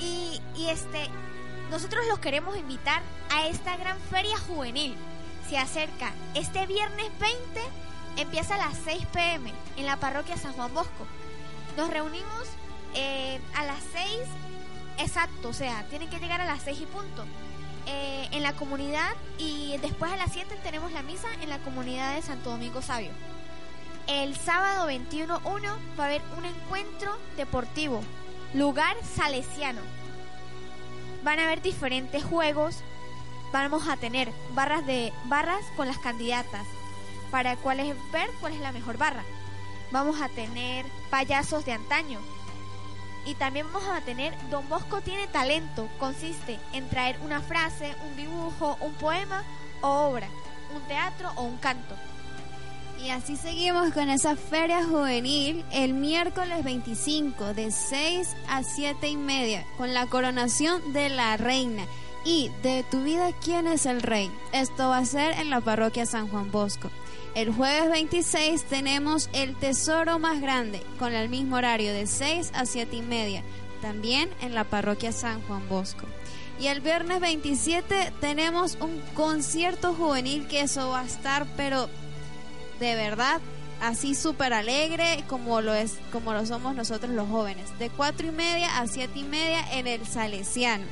Y, 0.00 0.40
este, 0.68 1.08
nosotros 1.70 2.04
los 2.08 2.18
queremos 2.18 2.56
invitar 2.56 3.02
a 3.30 3.46
esta 3.46 3.76
gran 3.76 3.98
feria 4.10 4.36
juvenil. 4.38 4.96
Se 5.48 5.58
acerca 5.58 6.12
este 6.34 6.66
viernes 6.66 7.06
20 7.18 7.60
empieza 8.16 8.54
a 8.54 8.58
las 8.58 8.76
6 8.84 9.06
pm 9.12 9.52
en 9.76 9.86
la 9.86 9.96
parroquia 9.96 10.36
San 10.36 10.52
Juan 10.54 10.72
Bosco. 10.72 11.06
Nos 11.76 11.90
reunimos 11.90 12.46
eh, 12.94 13.40
a 13.54 13.64
las 13.64 13.82
6 13.92 14.04
exacto, 14.98 15.48
o 15.48 15.52
sea, 15.52 15.84
tienen 15.90 16.08
que 16.08 16.18
llegar 16.18 16.40
a 16.40 16.44
las 16.44 16.62
6 16.62 16.80
y 16.80 16.86
punto. 16.86 17.24
eh, 17.86 18.28
en 18.32 18.42
la 18.42 18.54
comunidad 18.54 19.12
y 19.38 19.76
después 19.78 20.10
a 20.10 20.16
las 20.16 20.32
7 20.32 20.56
tenemos 20.62 20.92
la 20.92 21.02
misa 21.02 21.28
en 21.42 21.50
la 21.50 21.58
comunidad 21.58 22.14
de 22.14 22.22
Santo 22.22 22.50
Domingo 22.50 22.80
Sabio. 22.82 23.10
El 24.06 24.36
sábado 24.36 24.88
21-1 24.88 25.38
va 25.98 26.04
a 26.04 26.06
haber 26.06 26.22
un 26.36 26.44
encuentro 26.44 27.14
deportivo, 27.36 28.02
lugar 28.54 28.96
salesiano. 29.16 29.80
Van 31.24 31.38
a 31.38 31.44
haber 31.44 31.60
diferentes 31.60 32.22
juegos, 32.22 32.76
vamos 33.52 33.88
a 33.88 33.96
tener 33.96 34.30
barras 34.54 34.86
de 34.86 35.12
barras 35.24 35.64
con 35.76 35.88
las 35.88 35.98
candidatas 35.98 36.66
para 37.30 37.56
cuál 37.56 37.80
es 37.80 37.96
ver 38.12 38.30
cuál 38.40 38.52
es 38.52 38.60
la 38.60 38.72
mejor 38.72 38.96
barra. 38.96 39.24
Vamos 39.90 40.20
a 40.20 40.28
tener 40.28 40.86
payasos 41.10 41.64
de 41.64 41.72
antaño. 41.72 42.20
Y 43.26 43.34
también 43.34 43.66
vamos 43.72 43.88
a 43.88 44.02
tener 44.02 44.34
Don 44.50 44.68
Bosco 44.68 45.00
tiene 45.00 45.26
talento, 45.26 45.88
consiste 45.98 46.60
en 46.72 46.88
traer 46.88 47.18
una 47.24 47.40
frase, 47.40 47.94
un 48.06 48.16
dibujo, 48.16 48.76
un 48.80 48.92
poema 48.94 49.42
o 49.80 49.88
obra, 49.88 50.28
un 50.74 50.82
teatro 50.82 51.32
o 51.36 51.42
un 51.42 51.56
canto. 51.56 51.96
Y 53.04 53.10
así 53.10 53.36
seguimos 53.36 53.92
con 53.92 54.08
esa 54.08 54.34
feria 54.34 54.82
juvenil 54.82 55.62
el 55.72 55.92
miércoles 55.92 56.64
25 56.64 57.52
de 57.52 57.70
6 57.70 58.34
a 58.48 58.62
7 58.62 59.06
y 59.08 59.16
media 59.18 59.66
con 59.76 59.92
la 59.92 60.06
coronación 60.06 60.94
de 60.94 61.10
la 61.10 61.36
reina. 61.36 61.84
Y 62.24 62.50
de 62.62 62.82
tu 62.90 63.02
vida, 63.02 63.28
¿quién 63.44 63.66
es 63.66 63.84
el 63.84 64.00
rey? 64.00 64.30
Esto 64.52 64.88
va 64.88 64.98
a 64.98 65.04
ser 65.04 65.38
en 65.38 65.50
la 65.50 65.60
parroquia 65.60 66.06
San 66.06 66.28
Juan 66.28 66.50
Bosco. 66.50 66.90
El 67.34 67.52
jueves 67.52 67.90
26 67.90 68.64
tenemos 68.64 69.28
el 69.34 69.54
tesoro 69.56 70.18
más 70.18 70.40
grande 70.40 70.82
con 70.98 71.12
el 71.12 71.28
mismo 71.28 71.56
horario 71.56 71.92
de 71.92 72.06
6 72.06 72.52
a 72.54 72.64
7 72.64 72.96
y 72.96 73.02
media, 73.02 73.42
también 73.82 74.30
en 74.40 74.54
la 74.54 74.64
parroquia 74.64 75.12
San 75.12 75.42
Juan 75.42 75.68
Bosco. 75.68 76.06
Y 76.58 76.68
el 76.68 76.80
viernes 76.80 77.20
27 77.20 78.14
tenemos 78.22 78.78
un 78.80 79.02
concierto 79.14 79.92
juvenil 79.92 80.46
que 80.46 80.62
eso 80.62 80.88
va 80.88 81.00
a 81.00 81.06
estar, 81.06 81.46
pero 81.56 81.90
de 82.80 82.94
verdad 82.94 83.40
así 83.80 84.14
súper 84.14 84.52
alegre 84.52 85.24
como 85.28 85.60
lo 85.60 85.74
es 85.74 85.98
como 86.12 86.32
lo 86.32 86.46
somos 86.46 86.74
nosotros 86.74 87.12
los 87.12 87.28
jóvenes 87.28 87.78
de 87.78 87.90
cuatro 87.90 88.26
y 88.26 88.30
media 88.30 88.78
a 88.78 88.86
siete 88.86 89.18
y 89.18 89.24
media 89.24 89.60
en 89.72 89.86
el 89.86 90.06
Salesiano 90.06 90.84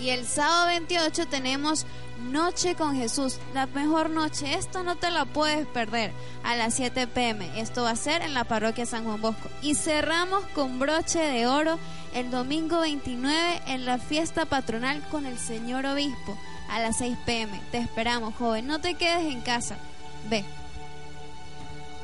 y 0.00 0.10
el 0.10 0.26
sábado 0.26 0.66
28 0.66 1.26
tenemos 1.26 1.86
Noche 2.30 2.76
con 2.76 2.94
Jesús, 2.96 3.38
la 3.52 3.66
mejor 3.66 4.08
noche. 4.08 4.54
Esto 4.54 4.82
no 4.82 4.96
te 4.96 5.10
la 5.10 5.24
puedes 5.24 5.66
perder 5.66 6.12
a 6.44 6.56
las 6.56 6.74
7 6.74 7.06
pm. 7.08 7.60
Esto 7.60 7.82
va 7.82 7.90
a 7.90 7.96
ser 7.96 8.22
en 8.22 8.32
la 8.32 8.44
parroquia 8.44 8.86
San 8.86 9.04
Juan 9.04 9.20
Bosco. 9.20 9.48
Y 9.60 9.74
cerramos 9.74 10.44
con 10.54 10.78
broche 10.78 11.18
de 11.18 11.46
oro 11.46 11.78
el 12.14 12.30
domingo 12.30 12.80
29 12.80 13.62
en 13.66 13.84
la 13.84 13.98
fiesta 13.98 14.46
patronal 14.46 15.02
con 15.10 15.26
el 15.26 15.38
señor 15.38 15.84
obispo 15.84 16.38
a 16.70 16.80
las 16.80 16.98
6 16.98 17.16
pm. 17.26 17.60
Te 17.70 17.78
esperamos, 17.78 18.34
joven. 18.34 18.66
No 18.66 18.80
te 18.80 18.94
quedes 18.94 19.30
en 19.30 19.40
casa. 19.40 19.76
Ve. 20.30 20.44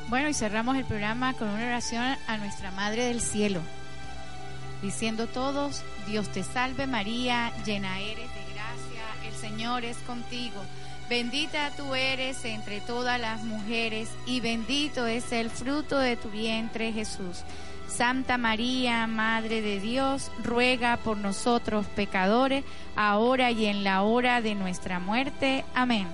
Bueno, 0.09 0.27
y 0.27 0.33
cerramos 0.33 0.75
el 0.75 0.85
programa 0.85 1.33
con 1.33 1.49
una 1.49 1.67
oración 1.67 2.03
a 2.25 2.37
nuestra 2.37 2.71
Madre 2.71 3.05
del 3.05 3.21
Cielo, 3.21 3.61
diciendo 4.81 5.27
todos, 5.27 5.83
Dios 6.07 6.29
te 6.29 6.41
salve 6.41 6.87
María, 6.87 7.51
llena 7.63 7.99
eres 7.99 8.27
de 8.33 8.53
gracia, 8.53 9.27
el 9.27 9.35
Señor 9.35 9.85
es 9.85 9.97
contigo, 9.97 10.63
bendita 11.11 11.69
tú 11.77 11.93
eres 11.93 12.43
entre 12.43 12.81
todas 12.81 13.21
las 13.21 13.43
mujeres 13.43 14.09
y 14.25 14.39
bendito 14.39 15.05
es 15.05 15.31
el 15.31 15.51
fruto 15.51 15.99
de 15.99 16.17
tu 16.17 16.31
vientre 16.31 16.91
Jesús. 16.91 17.43
Santa 17.87 18.39
María, 18.39 19.05
Madre 19.05 19.61
de 19.61 19.79
Dios, 19.79 20.31
ruega 20.43 20.97
por 20.97 21.17
nosotros 21.17 21.85
pecadores, 21.85 22.63
ahora 22.95 23.51
y 23.51 23.67
en 23.67 23.83
la 23.83 24.01
hora 24.01 24.41
de 24.41 24.55
nuestra 24.55 24.99
muerte. 24.99 25.65
Amén. 25.75 26.07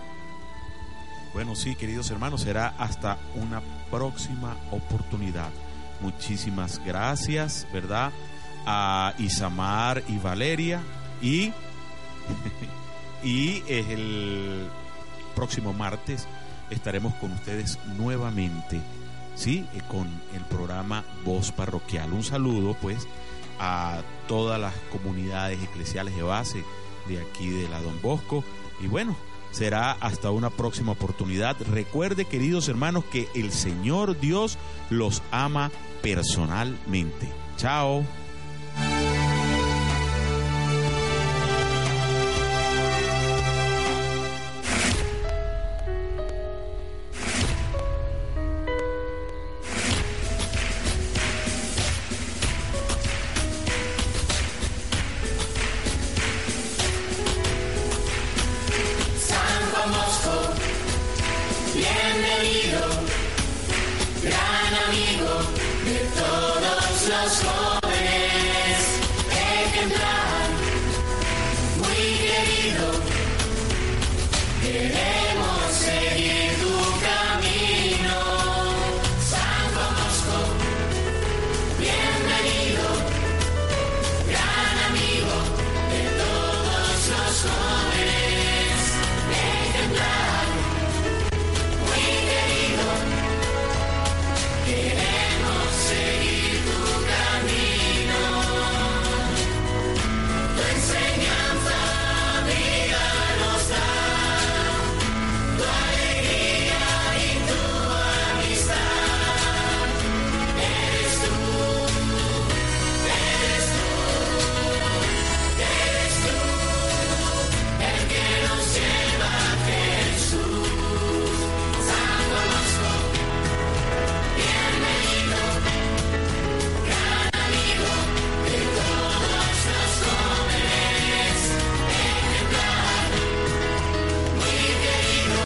Bueno, 1.33 1.55
sí, 1.55 1.75
queridos 1.75 2.09
hermanos, 2.11 2.41
será 2.41 2.73
hasta 2.77 3.17
una 3.35 3.61
próxima 3.91 4.57
oportunidad. 4.71 5.49
Muchísimas 6.01 6.81
gracias, 6.85 7.67
¿verdad? 7.73 8.11
A 8.65 9.13
Isamar 9.17 10.03
y 10.07 10.17
Valeria 10.17 10.81
y 11.21 11.53
y 13.23 13.63
el 13.67 14.67
próximo 15.35 15.73
martes 15.73 16.27
estaremos 16.69 17.13
con 17.15 17.31
ustedes 17.31 17.79
nuevamente, 17.97 18.79
¿sí? 19.35 19.65
Eh, 19.73 19.81
Con 19.87 20.07
el 20.33 20.41
programa 20.45 21.03
Voz 21.23 21.51
Parroquial. 21.51 22.13
Un 22.13 22.23
saludo, 22.23 22.75
pues, 22.81 23.07
a 23.59 24.01
todas 24.27 24.59
las 24.59 24.73
comunidades 24.91 25.61
eclesiales 25.61 26.15
de 26.15 26.23
base 26.23 26.63
de 27.07 27.21
aquí 27.21 27.49
de 27.49 27.69
la 27.69 27.81
Don 27.81 28.01
Bosco. 28.01 28.43
Y 28.81 28.87
bueno, 28.87 29.15
será 29.55 29.93
hasta 29.93 30.31
una 30.31 30.49
próxima 30.49 30.91
oportunidad. 30.91 31.55
Recuerde, 31.71 32.25
queridos 32.25 32.67
hermanos, 32.67 33.05
que 33.05 33.29
el 33.35 33.51
Señor 33.51 34.19
Dios 34.19 34.57
los 34.89 35.23
ama 35.31 35.71
personalmente. 36.01 37.29
Chao. 37.55 38.03
Gran 64.21 64.73
amigo 64.87 65.33
de 65.85 65.99
todos 66.19 67.09
los 67.09 67.43
jóvenes. 67.43 67.74